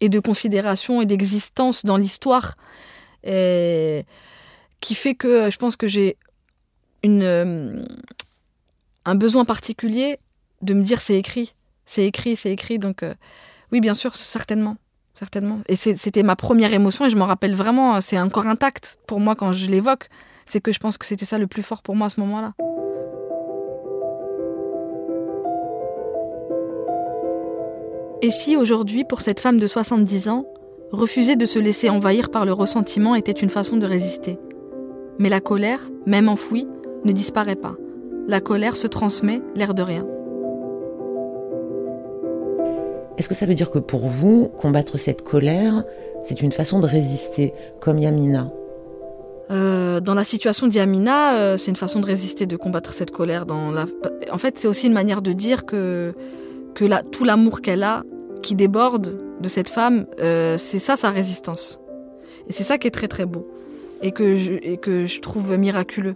[0.00, 2.56] et de considération et d'existence dans l'histoire
[4.84, 6.16] qui fait que je pense que j'ai
[7.06, 7.82] euh,
[9.04, 10.18] un besoin particulier
[10.62, 11.52] de me dire c'est écrit,
[11.86, 13.14] c'est écrit, c'est écrit, donc euh,
[13.72, 14.76] oui bien sûr certainement.
[15.14, 15.60] Certainement.
[15.68, 19.34] Et c'était ma première émotion et je m'en rappelle vraiment, c'est encore intact pour moi
[19.34, 20.08] quand je l'évoque.
[20.44, 22.52] C'est que je pense que c'était ça le plus fort pour moi à ce moment-là.
[28.22, 30.46] Et si aujourd'hui, pour cette femme de 70 ans,
[30.90, 34.38] refuser de se laisser envahir par le ressentiment était une façon de résister?
[35.18, 36.66] Mais la colère, même enfouie,
[37.04, 37.76] ne disparaît pas.
[38.26, 40.06] La colère se transmet, l'air de rien.
[43.18, 45.84] Est-ce que ça veut dire que pour vous, combattre cette colère,
[46.24, 48.50] c'est une façon de résister, comme Yamina
[49.50, 53.46] Euh, dans la situation d'Yamina, euh, c'est une façon de résister, de combattre cette colère.
[53.46, 53.84] Dans la...
[54.32, 56.12] En fait, c'est aussi une manière de dire que,
[56.74, 58.02] que tout l'amour qu'elle a,
[58.42, 61.80] qui déborde de cette femme, euh, c'est ça sa résistance.
[62.48, 63.48] Et c'est ça qui est très très beau
[64.02, 66.14] et que et que je trouve miraculeux.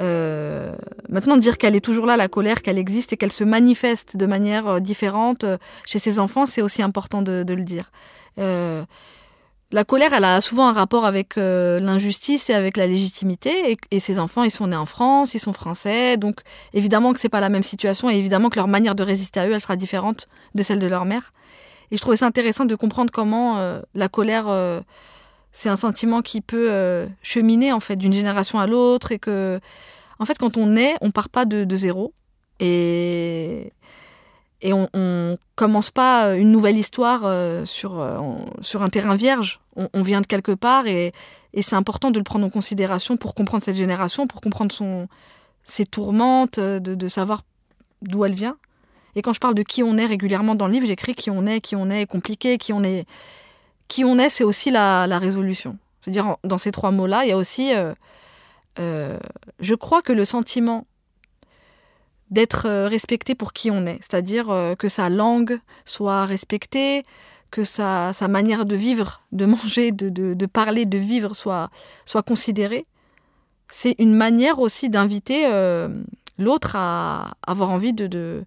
[0.00, 0.74] Euh,
[1.08, 4.26] maintenant, dire qu'elle est toujours là, la colère, qu'elle existe et qu'elle se manifeste de
[4.26, 7.90] manière euh, différente euh, chez ses enfants, c'est aussi important de, le dire.
[9.72, 13.76] La colère, elle a souvent un rapport avec l'injustice et avec la légitimité.
[13.92, 16.40] Et, ces enfants, ils sont nés en France, ils sont français, donc
[16.74, 19.46] évidemment que c'est pas la même situation et évidemment que leur manière de résister à
[19.46, 21.30] eux, elle sera différente de celle de leur mère.
[21.92, 23.58] Et je trouvais ça intéressant de comprendre comment
[23.94, 24.46] la colère,
[25.52, 29.60] c'est un sentiment qui peut euh, cheminer en fait d'une génération à l'autre et que,
[30.18, 32.12] en fait, quand on est, on part pas de, zéro
[32.60, 33.72] et
[34.62, 38.18] et on, on commence pas une nouvelle histoire euh, sur euh,
[38.60, 39.60] sur un terrain vierge.
[39.94, 41.12] On, vient de quelque part et,
[41.54, 45.08] et c'est important de le prendre en considération pour comprendre cette génération, pour comprendre son
[45.64, 47.42] ses tourmentes, euh, de savoir
[48.02, 48.56] d'où elle vient.
[49.16, 51.46] Et quand je parle de qui on est régulièrement dans le livre, j'écris qui on
[51.46, 53.06] est, qui on est compliqué, qui on est.
[53.90, 55.76] Qui on est, c'est aussi la, la résolution.
[56.00, 57.74] C'est-à-dire, dans ces trois mots-là, il y a aussi.
[57.74, 57.92] euh,
[58.78, 59.18] euh,
[59.58, 60.86] je crois que le sentiment
[62.30, 64.46] d'être euh, respecté pour qui on est, c'est-à-dire
[64.78, 67.02] que sa langue soit respectée,
[67.50, 71.68] que sa, manière de vivre, de manger, de, parler, de vivre soit,
[72.24, 72.86] considérée.
[73.72, 75.48] C'est une manière aussi d'inviter
[76.38, 78.44] l'autre à avoir envie de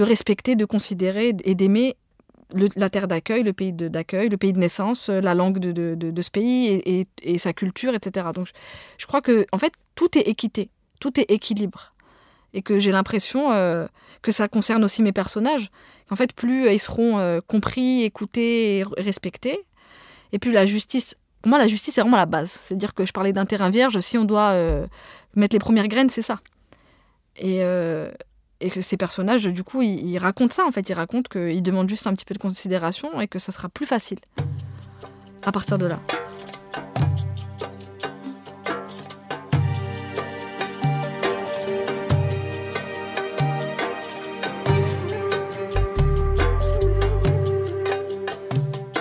[0.00, 1.94] respecter, de considérer et d'aimer
[2.76, 6.30] la terre d'accueil, le pays d'accueil, le pays de naissance, euh, la langue de, ce
[6.30, 8.26] pays et, sa culture, etc.
[8.34, 8.48] Donc
[8.98, 11.94] je, crois que en fait tout est équité, tout est équilibre
[12.54, 13.86] et que j'ai l'impression euh,
[14.20, 15.70] que ça concerne aussi mes personnages.
[16.10, 19.58] En fait, plus ils seront euh, compris, écoutés et respectés,
[20.32, 21.16] et plus la justice.
[21.46, 22.50] Moi, la justice c'est vraiment la base.
[22.50, 23.98] C'est-à-dire que je parlais d'un terrain vierge.
[24.00, 24.54] Si on doit
[25.34, 26.40] mettre les premières graines, c'est ça.
[27.36, 27.62] Et,
[28.62, 30.88] et que ces personnages, du coup, ils, racontent ça, en fait.
[30.88, 33.86] Ils racontent qu'ils demandent juste un petit peu de considération et que ça sera plus
[33.86, 34.18] facile
[35.44, 35.98] à partir de là.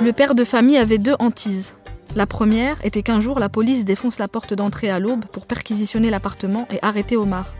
[0.01, 1.77] Le père de famille avait deux hantises.
[2.15, 6.09] La première était qu'un jour, la police défonce la porte d'entrée à l'aube pour perquisitionner
[6.09, 7.53] l'appartement et arrêter Omar.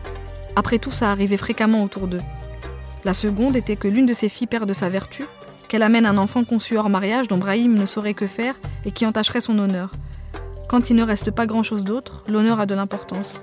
[0.56, 2.22] Après tout, ça arrivait fréquemment autour d'eux.
[3.04, 5.26] La seconde était que l'une de ses filles perde sa vertu,
[5.68, 9.06] qu'elle amène un enfant conçu hors mariage dont Brahim ne saurait que faire et qui
[9.06, 9.92] entacherait son honneur.
[10.68, 13.42] Quand il ne reste pas grand-chose d'autre, l'honneur a de l'importance.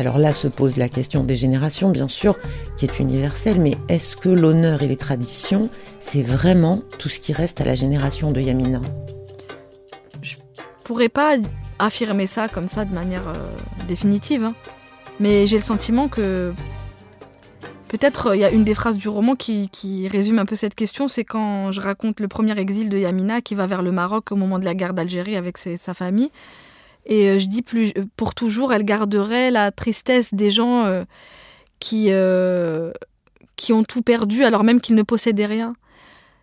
[0.00, 2.38] Alors là se pose la question des générations, bien sûr,
[2.78, 7.34] qui est universelle, mais est-ce que l'honneur et les traditions, c'est vraiment tout ce qui
[7.34, 8.80] reste à la génération de Yamina?
[10.22, 10.36] Je
[10.84, 11.36] pourrais pas
[11.78, 13.52] affirmer ça comme ça de manière euh,
[13.88, 14.54] définitive, hein.
[15.18, 16.54] mais j'ai le sentiment que
[17.88, 19.68] peut-être euh, il y a une des phrases du roman qui,
[20.10, 23.54] résume un peu cette question, c'est quand je raconte le premier exil de Yamina qui
[23.54, 26.30] va vers le Maroc au moment de la guerre d'Algérie avec sa famille.
[27.06, 31.04] Et euh, je dis plus euh, pour toujours, elle garderait la tristesse des gens euh,
[31.78, 32.10] qui,
[33.56, 35.74] qui ont tout perdu alors même qu'ils ne possédaient rien.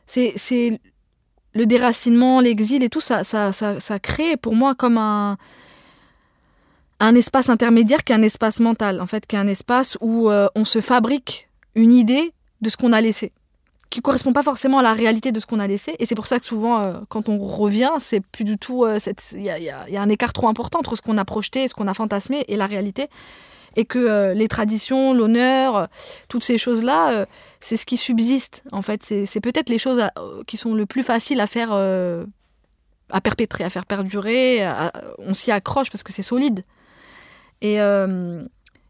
[0.07, 0.79] C'est, c'est
[1.53, 5.37] le déracinement, l'exil et tout, ça, ça, ça, ça crée pour moi comme un,
[6.99, 10.29] un espace intermédiaire qui est un espace mental, en fait, qui est un espace où
[10.29, 13.31] on se fabrique une idée de ce qu'on a laissé,
[13.89, 15.95] qui correspond pas forcément à la réalité de ce qu'on a laissé.
[15.99, 18.83] Et c'est pour ça que souvent, euh, quand on revient, c'est plus du tout.
[18.83, 18.99] euh,
[19.33, 21.87] Il y, a, un écart trop important entre ce qu'on a projeté, et ce qu'on
[21.87, 23.07] a fantasmé et la réalité.
[23.75, 25.87] Et que euh, les traditions, l'honneur,
[26.27, 27.25] toutes ces choses-là,
[27.59, 28.63] c'est ce qui subsiste.
[28.71, 30.03] En fait, c'est peut-être les choses
[30.47, 34.67] qui sont le plus faciles à faire, à perpétrer, à faire perdurer.
[35.19, 36.63] on s'y accroche parce que c'est solide.
[37.61, 37.79] Et,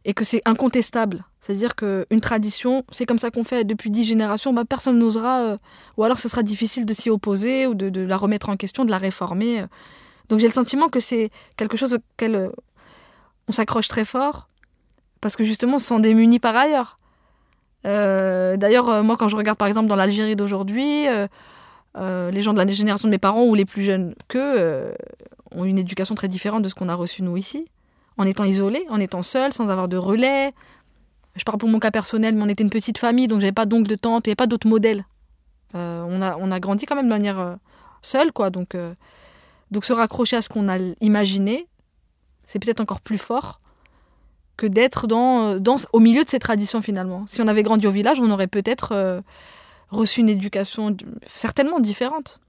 [0.08, 1.26] et que c'est incontestable.
[1.42, 5.58] C'est-à-dire qu'une tradition, c'est comme ça qu'on fait depuis dix générations, bah, personne n'osera, euh,
[5.98, 8.90] ou alors ce sera difficile de s'y opposer ou de, la remettre en question, de
[8.90, 9.66] la réformer.
[10.30, 12.50] Donc j'ai le sentiment que c'est quelque chose auquel euh,
[13.48, 14.48] on s'accroche très fort,
[15.22, 16.98] parce que justement on se sent démuni par ailleurs.
[17.86, 21.28] Euh, D'ailleurs, euh, moi quand je regarde par exemple dans l'Algérie d'aujourd'hui, euh,
[21.98, 24.92] euh, les gens de la génération de mes parents ou les plus jeunes qu'eux euh,
[25.52, 27.66] ont une éducation très différente de ce qu'on a reçu nous ici
[28.18, 30.54] en étant isolé, en étant seul, sans avoir de relais.
[31.36, 33.66] Je parle pour mon cas personnel, mais on était une petite famille, donc j'avais pas
[33.66, 35.06] d'oncle, de tante, il n'y avait pas d'autres modèles.
[35.76, 37.56] Euh, on, a, on a grandi quand même de manière euh,
[38.02, 38.50] seule, quoi.
[38.50, 38.94] Donc, euh,
[39.70, 41.68] donc se raccrocher à ce qu'on a imaginé,
[42.46, 43.60] c'est peut-être encore plus fort
[44.56, 47.26] que d'être dans, dans, au milieu de ces traditions finalement.
[47.28, 49.22] Si on avait grandi au village, on aurait peut-être
[49.90, 52.40] reçu une éducation certainement différente.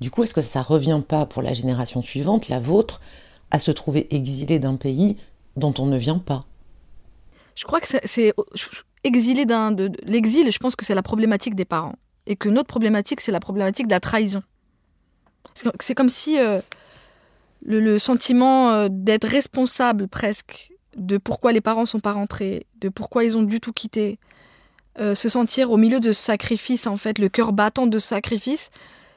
[0.00, 3.00] Du coup, est-ce que ça revient pas pour la génération suivante, la vôtre,
[3.50, 5.16] à se trouver exilé d'un pays
[5.56, 6.44] dont on ne vient pas
[7.54, 8.34] Je crois que c'est-
[9.04, 10.50] exilé d'un de, l'exil.
[10.50, 13.86] Je pense que c'est la problématique des parents et que notre problématique c'est la problématique
[13.86, 14.42] de la trahison.
[15.80, 16.60] C'est comme si euh,
[17.62, 22.88] le, le sentiment euh, d'être responsable presque de pourquoi les parents sont pas rentrés, de
[22.88, 24.18] pourquoi ils ont du tout quitté,
[25.00, 28.08] euh, se sentir au milieu de ce sacrifice en fait, le cœur battant de ce
[28.08, 28.70] sacrifice,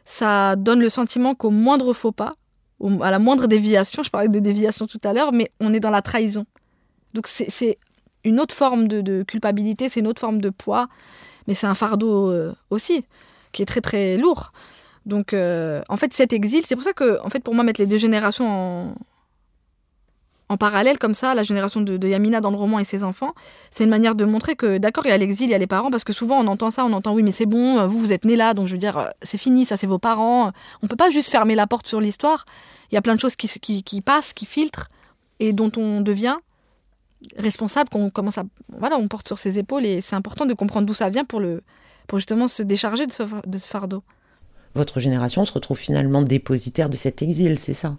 [0.06, 2.36] ça donne le sentiment qu'au moindre faux pas,
[3.02, 5.90] à la moindre déviation, je parlais de déviation tout à l'heure, mais on est dans
[5.90, 6.46] la trahison.
[7.14, 7.78] Donc c'est
[8.24, 10.88] une autre forme de, de culpabilité, c'est une autre forme de poids,
[11.48, 13.04] mais c'est un fardeau euh, aussi
[13.52, 14.52] qui est très très lourd.
[15.06, 17.82] Donc euh, en fait cet exil, c'est pour ça que en fait pour moi mettre
[17.82, 18.96] les deux générations en,
[20.52, 23.34] en parallèle comme ça, la génération de, Yamina dans le roman et ses enfants,
[23.70, 25.66] c'est une manière de montrer que d'accord il y a l'exil, il y a les
[25.66, 28.12] parents, parce que souvent on entend ça, on entend oui mais c'est bon, vous vous
[28.12, 30.52] êtes nés là, donc je veux dire euh, c'est fini, ça c'est vos parents.
[30.84, 32.44] On peut pas juste fermer la porte sur l'histoire.
[32.92, 34.90] Il y a plein de choses qui, qui, qui passent, qui filtrent
[35.40, 36.36] et dont on devient
[37.38, 38.44] responsable, qu'on commence à
[38.78, 41.40] voilà, on porte sur ses épaules et c'est important de comprendre d'où ça vient pour
[41.40, 41.64] le
[42.08, 44.04] pour justement se décharger de ce, de ce fardeau.
[44.76, 47.96] Votre génération se retrouve finalement dépositaire de cet exil, c'est ça?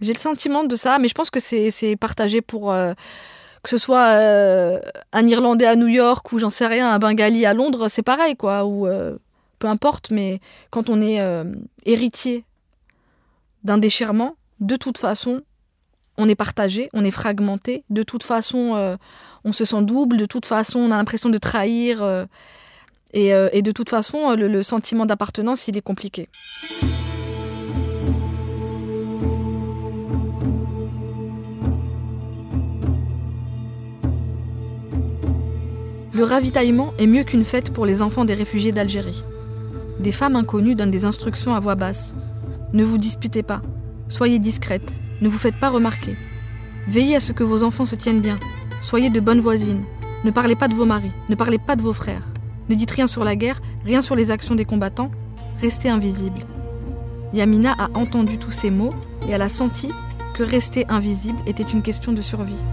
[0.00, 2.92] J'ai le sentiment de ça, mais je pense que c'est partagé pour euh,
[3.62, 4.78] que ce soit euh,
[5.12, 8.36] un Irlandais à New York ou j'en sais rien, un Bengali à Londres, c'est pareil
[8.36, 9.16] quoi, ou euh,
[9.58, 11.18] peu importe, mais quand on est
[11.86, 12.44] héritier
[13.64, 15.40] d'un déchirement, de toute façon,
[16.18, 17.82] on est partagé, on est fragmenté.
[17.88, 18.98] De toute façon,
[19.44, 20.18] on se sent double.
[20.18, 22.26] De toute façon, on a l'impression de trahir.
[23.14, 26.28] et, et de toute façon, le sentiment d'appartenance, il est compliqué.
[36.16, 39.22] Le ravitaillement est mieux qu'une fête pour les enfants des réfugiés d'Algérie.
[40.00, 42.14] Des femmes inconnues donnent des instructions à voix basse.
[42.72, 43.60] Ne vous disputez pas.
[44.08, 44.96] Soyez discrètes.
[45.20, 46.16] Ne vous faites pas remarquer.
[46.88, 48.40] Veillez à ce que vos enfants se tiennent bien.
[48.80, 49.84] Soyez de bonnes voisines.
[50.24, 51.12] Ne parlez pas de vos maris.
[51.28, 52.26] Ne parlez pas de vos frères.
[52.70, 55.10] Ne dites rien sur la guerre, rien sur les actions des combattants.
[55.60, 56.40] Restez invisible.
[57.34, 58.94] Yamina a entendu tous ces mots
[59.28, 59.90] et elle a senti
[60.32, 62.64] que rester invisible était une question de survie.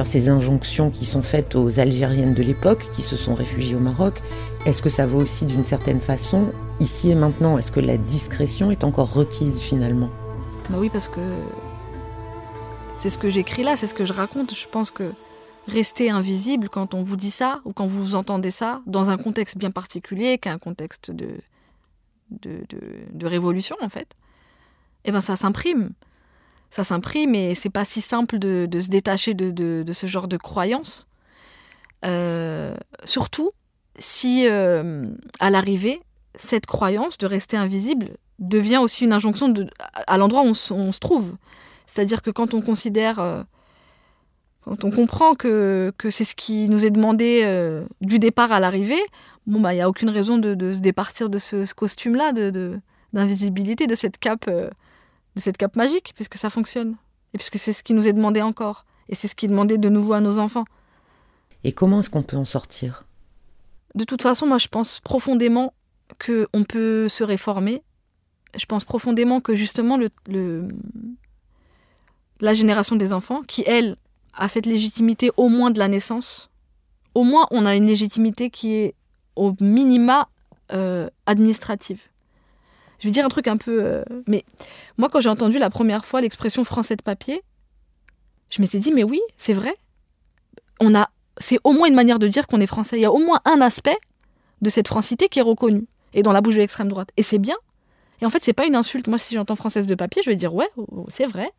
[0.00, 3.80] Alors ces injonctions qui sont faites aux Algériennes de l'époque, qui se sont réfugiées au
[3.80, 4.22] Maroc,
[4.64, 7.58] est-ce que ça vaut aussi d'une certaine façon ici et maintenant?
[7.58, 10.08] Est-ce que la discrétion est encore requise finalement?
[10.70, 11.20] Bah oui, parce que
[12.96, 14.54] c'est ce que j'écris là, c'est ce que je raconte.
[14.54, 15.12] Je pense que
[15.68, 19.58] rester invisible quand on vous dit ça ou quand vous entendez ça, dans un contexte
[19.58, 21.28] bien particulier, qui est un contexte de,
[22.30, 22.80] de, de-
[23.12, 24.08] de révolution en fait,
[25.04, 25.90] eh ben ça s'imprime.
[26.70, 31.06] Ça s'imprime et c'est pas si simple de, se détacher de, ce genre de croyances.
[32.04, 33.50] Euh, surtout
[33.98, 35.06] si, euh,
[35.40, 36.00] à l'arrivée,
[36.34, 39.52] cette croyance de rester invisible devient aussi une injonction
[40.06, 41.36] à l'endroit où on, se- trouve.
[41.86, 43.42] C'est-à-dire que quand on considère, euh,
[44.62, 49.02] quand on comprend que, c'est ce qui nous est demandé euh, du départ à l'arrivée,
[49.46, 52.32] bon, bah, il n'y a aucune raison de, se départir de ce, costume-là,
[53.12, 54.48] d'invisibilité, de cette cape,
[55.40, 56.96] de cette cape magique, puisque ça fonctionne.
[57.34, 58.84] Et puisque c'est ce qui nous est demandé encore.
[59.08, 60.64] Et c'est ce qui est demandé de nouveau à nos enfants.
[61.64, 63.04] Et comment est-ce qu'on peut en sortir?
[63.94, 65.74] De toute façon, moi, je pense profondément
[66.24, 67.82] qu'on peut se réformer.
[68.56, 70.68] Je pense profondément que justement, le, le-
[72.40, 73.96] la génération des enfants, qui, elle,
[74.34, 76.50] a cette légitimité au moins de la naissance,
[77.14, 78.94] au moins on a une légitimité qui est
[79.36, 80.28] au minima
[80.72, 82.00] euh, administrative.
[83.00, 83.82] Je vais dire un truc un peu...
[83.82, 84.44] euh, mais
[84.98, 87.42] moi, quand j'ai entendu la première fois l'expression français de papier,
[88.50, 89.74] je m'étais dit, mais oui, c'est vrai.
[90.80, 92.98] On a, c'est au moins une manière de dire qu'on est français.
[92.98, 93.96] Il y a au moins un aspect
[94.60, 97.10] de cette francité qui est reconnu et dans la bouche de l'extrême droite.
[97.16, 97.56] Et c'est bien.
[98.20, 99.08] Et en fait, c'est pas une insulte.
[99.08, 101.50] Moi, si j'entends française de papier, je vais dire ouais, oh, oh, c'est vrai.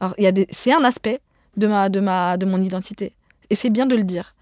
[0.00, 1.20] Alors, il y a des, c'est un aspect
[1.56, 3.14] de ma, de ma, de mon identité.
[3.50, 4.32] Et c'est bien de le dire.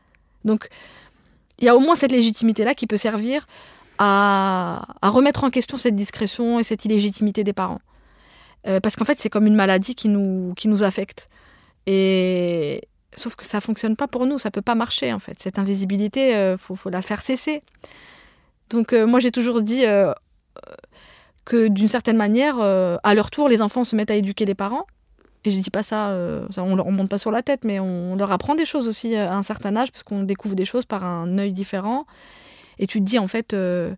[0.45, 0.69] Donc,
[1.59, 3.47] il y a au moins cette légitimité-là qui peut servir
[3.99, 7.81] à, remettre en question cette discrétion et cette illégitimité des parents.
[8.67, 11.29] Euh, parce qu'en fait, c'est comme une maladie qui nous, qui nous affecte.
[11.87, 12.81] Et
[13.17, 15.37] sauf que ça fonctionne pas pour nous, ça peut pas marcher en fait.
[15.41, 17.63] Cette invisibilité, euh, faut, la faire cesser.
[18.71, 20.13] Donc euh, moi, j'ai toujours dit euh,
[21.45, 24.87] que d'une certaine manière, à leur tour, les enfants se mettent à éduquer les parents.
[25.47, 26.17] Et je dis pas ça,
[26.51, 28.89] ça, on leur on monte pas sur la tête, mais on, leur apprend des choses
[28.89, 32.07] aussi à un certain âge, parce qu'on découvre des choses par un œil différent.
[32.79, 33.95] Et tu te dis, en fait, euh,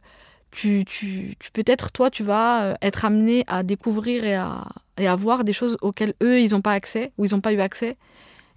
[0.50, 4.66] tu, tu, tu peut-être, toi, tu vas euh, être amené à découvrir et à,
[4.98, 7.60] et voir des choses auxquelles eux, ils n'ont pas accès, ou ils n'ont pas eu
[7.60, 7.96] accès.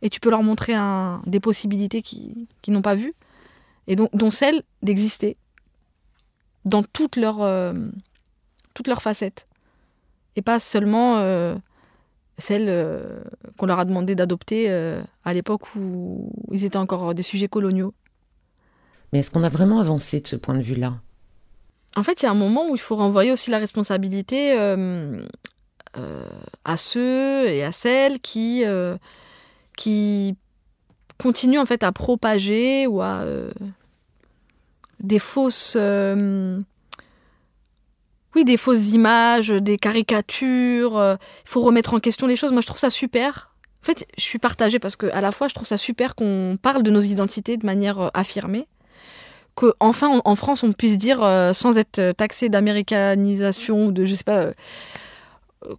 [0.02, 0.74] Et tu peux leur montrer
[1.26, 3.14] des possibilités qu'ils qui n'ont pas vues,
[3.88, 5.36] et dont, dont celle d'exister
[6.66, 7.74] dans toutes leurs, euh,
[8.74, 9.48] toutes leurs facettes.
[10.36, 11.56] Et pas seulement euh,
[12.38, 13.22] celles euh,
[13.58, 17.94] qu'on leur a demandé d'adopter à l'époque où ils étaient encore des sujets coloniaux.
[19.12, 21.00] Mais est-ce qu'on a vraiment avancé de ce point de vue-là?
[21.96, 25.22] En fait, il y a un moment où il faut renvoyer aussi la responsabilité euh,
[25.98, 26.26] euh,
[26.64, 28.96] à ceux et à celles qui, euh,
[29.76, 30.36] qui
[31.18, 33.24] continuent en fait à propager ou à
[35.00, 35.76] des fausses,
[38.36, 41.18] oui, des fausses images, des caricatures.
[41.46, 42.52] Il faut remettre en question les choses.
[42.52, 43.56] Moi, je trouve ça super.
[43.82, 46.58] En fait, je suis partagée parce que à la fois, je trouve ça super qu'on
[46.62, 48.68] parle de nos identités de manière affirmée
[49.60, 54.16] que enfin en- France on puisse dire euh, sans être taxé d'américanisation ou de je
[54.16, 54.54] sais pas euh,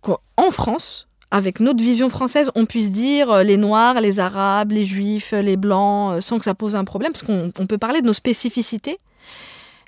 [0.03, 4.73] quoi, en France avec notre vision française on puisse dire euh, les noirs les arabes
[4.73, 7.79] les juifs les blancs euh, sans que ça pose un problème parce qu'on on peut
[7.79, 8.99] parler de nos spécificités.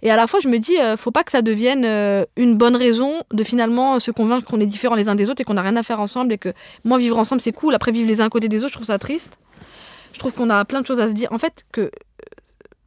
[0.05, 1.84] Et à la fois je me dis faut pas que ça devienne
[2.36, 5.45] une bonne raison de finalement se convaincre qu'on est différents les uns des autres et
[5.45, 6.53] qu'on n'a rien à faire ensemble et que
[6.84, 7.72] moi vivre ensemble c'est cool.
[7.74, 9.38] Après vivre les uns à côté des autres je trouve ça triste.
[10.14, 11.28] Je trouve qu'on a plein de choses à se dire.
[11.30, 11.90] En fait que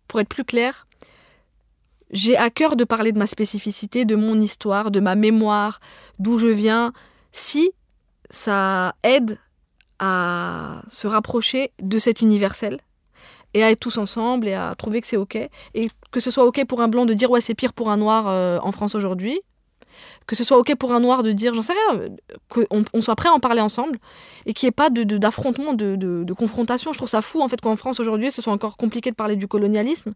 [0.10, 0.88] pour être plus clair,
[2.12, 5.80] j'ai à cœur de parler de ma spécificité, de mon histoire, de ma mémoire,
[6.20, 6.94] d'où je viens,
[7.32, 7.72] si
[8.30, 9.38] ça aide
[10.00, 12.80] à se rapprocher de cet universel
[13.54, 15.38] et à être tous ensemble et à trouver que c'est ok.
[15.74, 17.98] Et que ce soit ok pour un blanc de dire ouais c'est pire pour un
[17.98, 19.40] noir euh, en France aujourd'hui,
[20.28, 22.08] que ce soit ok pour un noir de dire j'en sais rien,
[22.50, 23.98] qu'on on soit prêt à en parler ensemble
[24.46, 26.92] et qu'il n'y ait pas de- de- d'affrontement, de, de, de confrontation.
[26.92, 29.38] Je trouve ça fou en fait qu'en France aujourd'hui ce soit encore compliqué de parler
[29.38, 30.14] du colonialisme.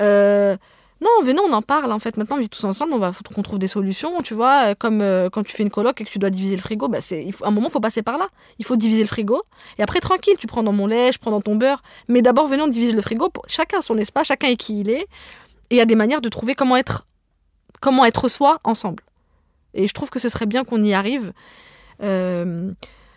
[0.00, 0.56] Euh,
[1.00, 2.16] non, venons, on en parle en fait.
[2.16, 4.66] Maintenant, on vit tous ensemble, on va qu'on trouve des solutions, tu vois.
[4.70, 6.88] euh, Comme euh, quand tu fais une coloc et que tu dois diviser le frigo,
[6.88, 8.28] bah, c'est, à un moment, il faut passer par là.
[8.58, 9.42] Il faut diviser le frigo.
[9.78, 11.82] Et après, tranquille, tu prends dans mon lait, je prends dans ton beurre.
[12.08, 13.28] Mais d'abord, venons, on divise le frigo.
[13.28, 13.44] Pour...
[13.48, 15.02] Chacun son espace, chacun est qui il est.
[15.70, 17.06] Et il y a des manières de trouver comment être,
[17.80, 19.02] comment être soi ensemble.
[19.74, 21.32] Et je trouve que ce serait bien qu'on y arrive.
[22.02, 22.72] Euh,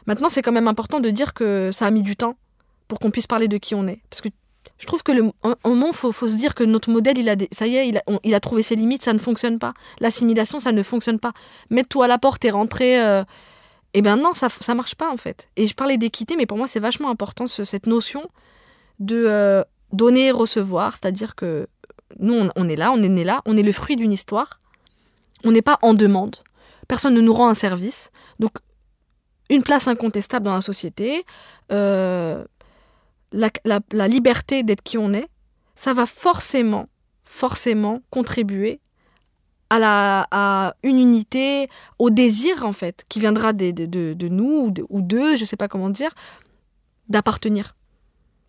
[0.07, 2.37] Maintenant, c'est quand même important de dire que ça a mis du temps
[2.87, 3.99] pour qu'on puisse parler de qui on est.
[4.09, 4.29] Parce que
[4.77, 5.31] je trouve que le
[5.65, 7.91] moment, faut, faut se dire que notre modèle, il a ça y est,
[8.23, 9.73] il a, trouvé ses limites, ça ne fonctionne pas.
[9.99, 11.33] L'assimilation, ça ne fonctionne pas.
[11.69, 13.01] Mettre-toi à la porte et rentrer.
[13.03, 13.23] euh,
[13.93, 15.49] eh ben non, ça, ça marche pas en fait.
[15.55, 18.23] Et je parlais d'équité, mais pour moi, c'est vachement important ce- cette notion
[18.99, 19.63] de euh,
[19.93, 20.93] donner et recevoir.
[20.93, 21.67] C'est-à-dire que
[22.19, 24.59] nous, on, on est là, on est né là, on est le fruit d'une histoire.
[25.43, 26.35] On n'est pas en demande.
[26.87, 28.11] Personne ne nous rend un service.
[28.39, 28.53] Donc,
[29.49, 31.23] une place incontestable dans la société,
[31.71, 32.43] euh,
[33.31, 33.49] la,
[34.07, 35.27] liberté d'être qui on est,
[35.75, 36.87] ça va forcément,
[37.25, 38.79] forcément contribuer
[39.69, 41.67] à, la, à une unité,
[41.99, 45.43] au désir en fait, qui viendra des- de, de- de nous ou de- d'eux, je
[45.45, 46.11] sais pas comment dire,
[47.09, 47.75] d'appartenir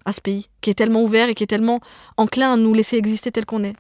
[0.05, 1.81] à ce pays, qui est tellement ouvert et qui est tellement
[2.17, 3.75] enclin à nous laisser exister tel qu'on est.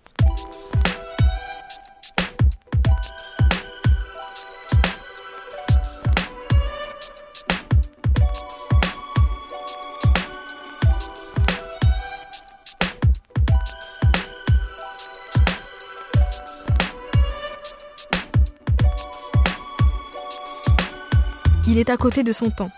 [21.90, 22.70] à côté de son temps.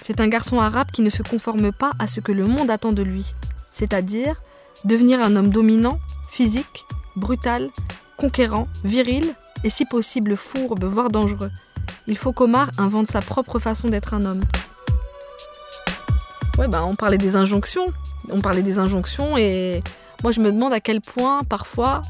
[0.00, 2.92] C'est un garçon arabe qui ne se conforme pas à ce que le monde attend
[2.92, 3.34] de lui,
[3.72, 4.42] c'est-à-dire
[4.84, 5.98] devenir un homme dominant,
[6.30, 6.84] physique,
[7.16, 7.70] brutal,
[8.16, 9.34] conquérant, viril
[9.64, 11.50] et si possible fourbe, voire dangereux.
[12.06, 14.44] Il faut qu'Omar invente sa propre façon d'être un homme.
[16.58, 17.86] Ouais, bah on parlait des injonctions.
[18.30, 19.82] On parlait des injonctions et
[20.22, 22.02] moi je me demande à quel point parfois,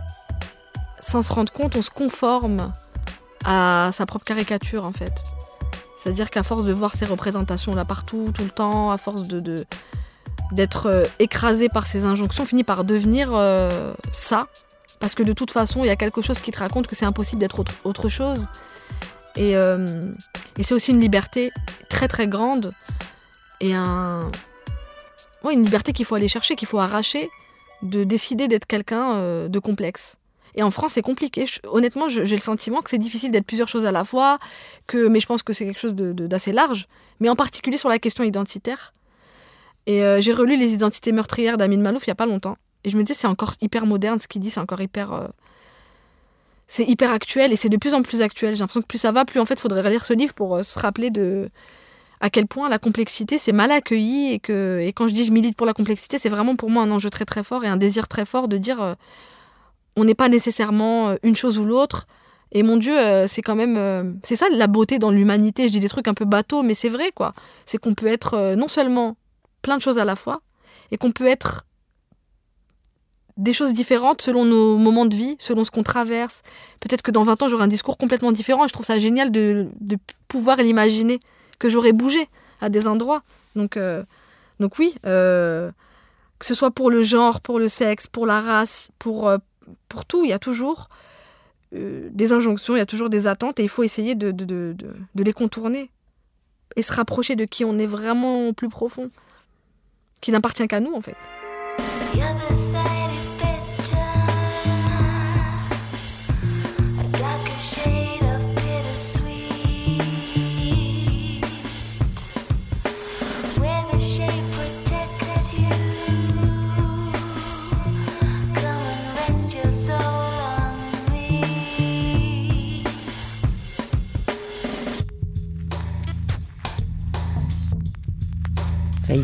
[1.01, 2.73] sans se rendre compte, on se conforme
[3.45, 5.13] à sa propre caricature en fait.
[5.97, 9.65] C'est-à-dire qu'à force de voir ces représentations là partout, tout le temps, à force de
[10.53, 14.49] d'être euh, écrasé par ces injonctions, on finit par devenir euh, ça.
[15.01, 17.05] Parce que de toute façon, il y a quelque chose qui te raconte que c'est
[17.05, 18.47] impossible d'être autre, chose.
[19.37, 20.03] Et, euh,
[20.57, 21.53] et c'est aussi une liberté
[21.91, 22.73] très très grande
[23.61, 24.33] et une
[25.45, 27.29] liberté qu'il faut aller chercher, qu'il faut arracher,
[27.83, 30.17] de décider d'être quelqu'un de complexe.
[30.57, 31.45] Et en France, c'est compliqué.
[31.69, 34.39] Honnêtement, j'ai le sentiment que c'est difficile d'être plusieurs choses à la fois,
[34.87, 36.89] que, mais je pense que c'est quelque chose d'assez large,
[37.21, 38.93] mais en particulier sur la question identitaire.
[39.87, 42.57] Et euh, j'ai relu Les identités meurtrières d'Amin Malouf il n'y a pas longtemps.
[42.85, 45.13] Et je me disais, c'est encore hyper moderne ce qu'il dit, c'est encore hyper.
[45.13, 45.29] euh,
[46.69, 48.55] c'est hyper actuel et c'est de plus en plus actuel.
[48.57, 50.57] J'ai l'impression que plus ça va, plus en fait, il faudrait lire ce livre pour
[50.57, 51.49] euh, se rappeler de
[52.21, 55.33] à quel point la complexité c'est mal accueilli et que et quand je dis je
[55.33, 57.77] milite pour la complexité, c'est vraiment pour moi un enjeu très très fort et un
[57.77, 58.97] désir très fort de dire
[59.97, 62.07] on n'est pas nécessairement euh, une chose ou l'autre.
[62.53, 63.77] Et mon Dieu, euh, c'est quand même.
[63.77, 65.65] euh, c'est ça la beauté dans l'humanité.
[65.65, 67.33] Je dis des trucs un peu bateaux, mais c'est vrai, quoi.
[67.65, 69.17] C'est qu'on peut être non seulement
[69.63, 70.43] plein de choses à la fois,
[70.91, 71.67] et qu'on peut être
[73.37, 76.43] des choses différentes selon nos moments de vie, selon ce qu'on traverse.
[76.81, 78.67] Peut-être que dans 20 ans, j'aurai un discours complètement différent.
[78.69, 79.67] Je trouve ça génial de,
[80.29, 81.19] pouvoir l'imaginer,
[81.59, 82.29] que j'aurais bougé
[82.61, 83.23] à des endroits.
[83.57, 83.79] Donc,
[84.61, 85.73] donc oui, que
[86.43, 89.31] ce soit pour le genre, pour le sexe, pour la race, pour,
[89.89, 90.89] pour tout, il y a toujours
[91.75, 94.45] euh, des injonctions, il y a toujours des attentes, et il faut essayer de, de,
[94.45, 94.77] de,
[95.15, 95.91] de- les contourner
[96.77, 99.11] et se rapprocher de qui on est vraiment au plus profond,
[100.21, 101.17] qui n'appartient qu'à nous en fait.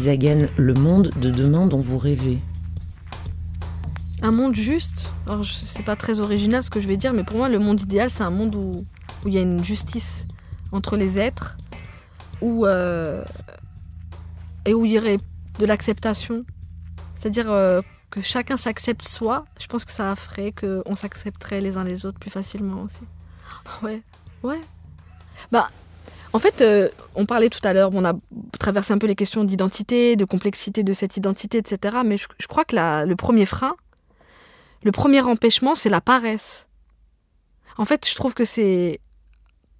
[0.04, 2.38] Le monde de demain dont vous rêvez.
[4.20, 7.36] Un monde juste, alors c'est pas très original ce que je vais dire, mais pour
[7.36, 8.84] moi le monde idéal c'est un monde où
[9.24, 10.26] où il y a une justice
[10.72, 11.56] entre les êtres,
[12.40, 13.24] où, euh,
[14.64, 15.18] et où il y aurait
[15.58, 16.44] de l'acceptation.
[17.14, 17.80] C'est-à-dire euh,
[18.10, 22.18] que chacun s'accepte soi, je pense que ça ferait qu'on s'accepterait les uns les autres
[22.18, 23.02] plus facilement aussi.
[23.82, 24.02] Ouais,
[24.42, 24.60] ouais.
[25.50, 25.70] Bah,
[26.32, 28.14] En fait, euh, on parlait tout à l'heure, on a
[28.58, 31.98] traversé un peu les questions d'identité, de complexité de cette identité, etc.
[32.04, 33.74] Mais je, crois que la- le premier frein,
[34.82, 36.66] le premier empêchement, c'est la paresse.
[37.76, 39.00] En fait, je trouve que c'est.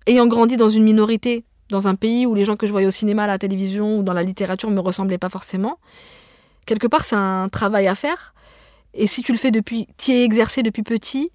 [0.07, 2.92] Ayant grandi dans une minorité, dans un pays où les gens que je voyais au
[2.92, 5.78] cinéma, à la télévision ou dans la littérature me ressemblaient pas forcément,
[6.66, 8.34] quelque part, c'est un travail à faire.
[8.94, 9.86] Et si tu le fais depuis.
[9.96, 11.30] t'y es exercé depuis petit,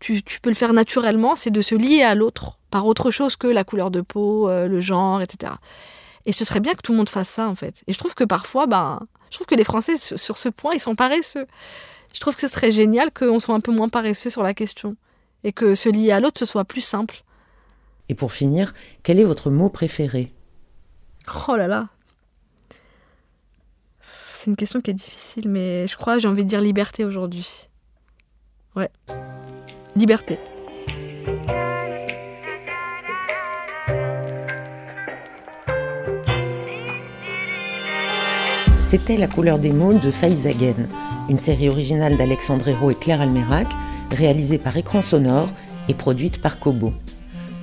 [0.00, 3.36] tu, tu peux le faire naturellement, c'est de se lier à l'autre par autre chose
[3.36, 5.54] que la couleur de peau, euh, le genre, etc.
[6.26, 7.82] Et ce serait bien que tout le monde fasse ça, en fait.
[7.86, 9.00] Et je trouve que parfois, ben,
[9.30, 11.46] je trouve que les Français, sur ce point, ils sont paresseux.
[12.12, 14.94] Je trouve que ce serait génial qu'on soit un peu moins paresseux sur la question.
[15.42, 17.22] Et que se lier à l'autre, ce soit plus simple.
[18.10, 20.26] Et pour finir, quel est votre mot préféré?
[21.48, 21.88] Oh là là.
[24.34, 27.70] C'est une question qui est difficile, mais je crois j'ai envie de dire liberté aujourd'hui.
[28.74, 28.90] Ouais.
[29.94, 30.38] Liberté.
[38.88, 40.86] C'était La couleur des mots de Faizagen,
[41.28, 43.66] une série originale d'Alexandre Hérault et Claire Almerac,
[44.12, 45.48] réalisée par Écran Sonore
[45.88, 46.92] et produite par Kobo.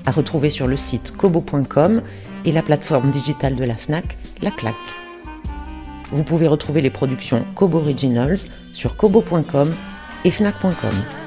[0.06, 2.02] À retrouver sur le site kobo.com
[2.44, 4.76] et la plateforme digitale de la FNAC, La Claque.
[6.12, 8.40] Vous pouvez retrouver les productions Kobo Originals
[8.74, 9.74] sur kobo.com
[10.26, 11.23] et fnac.com.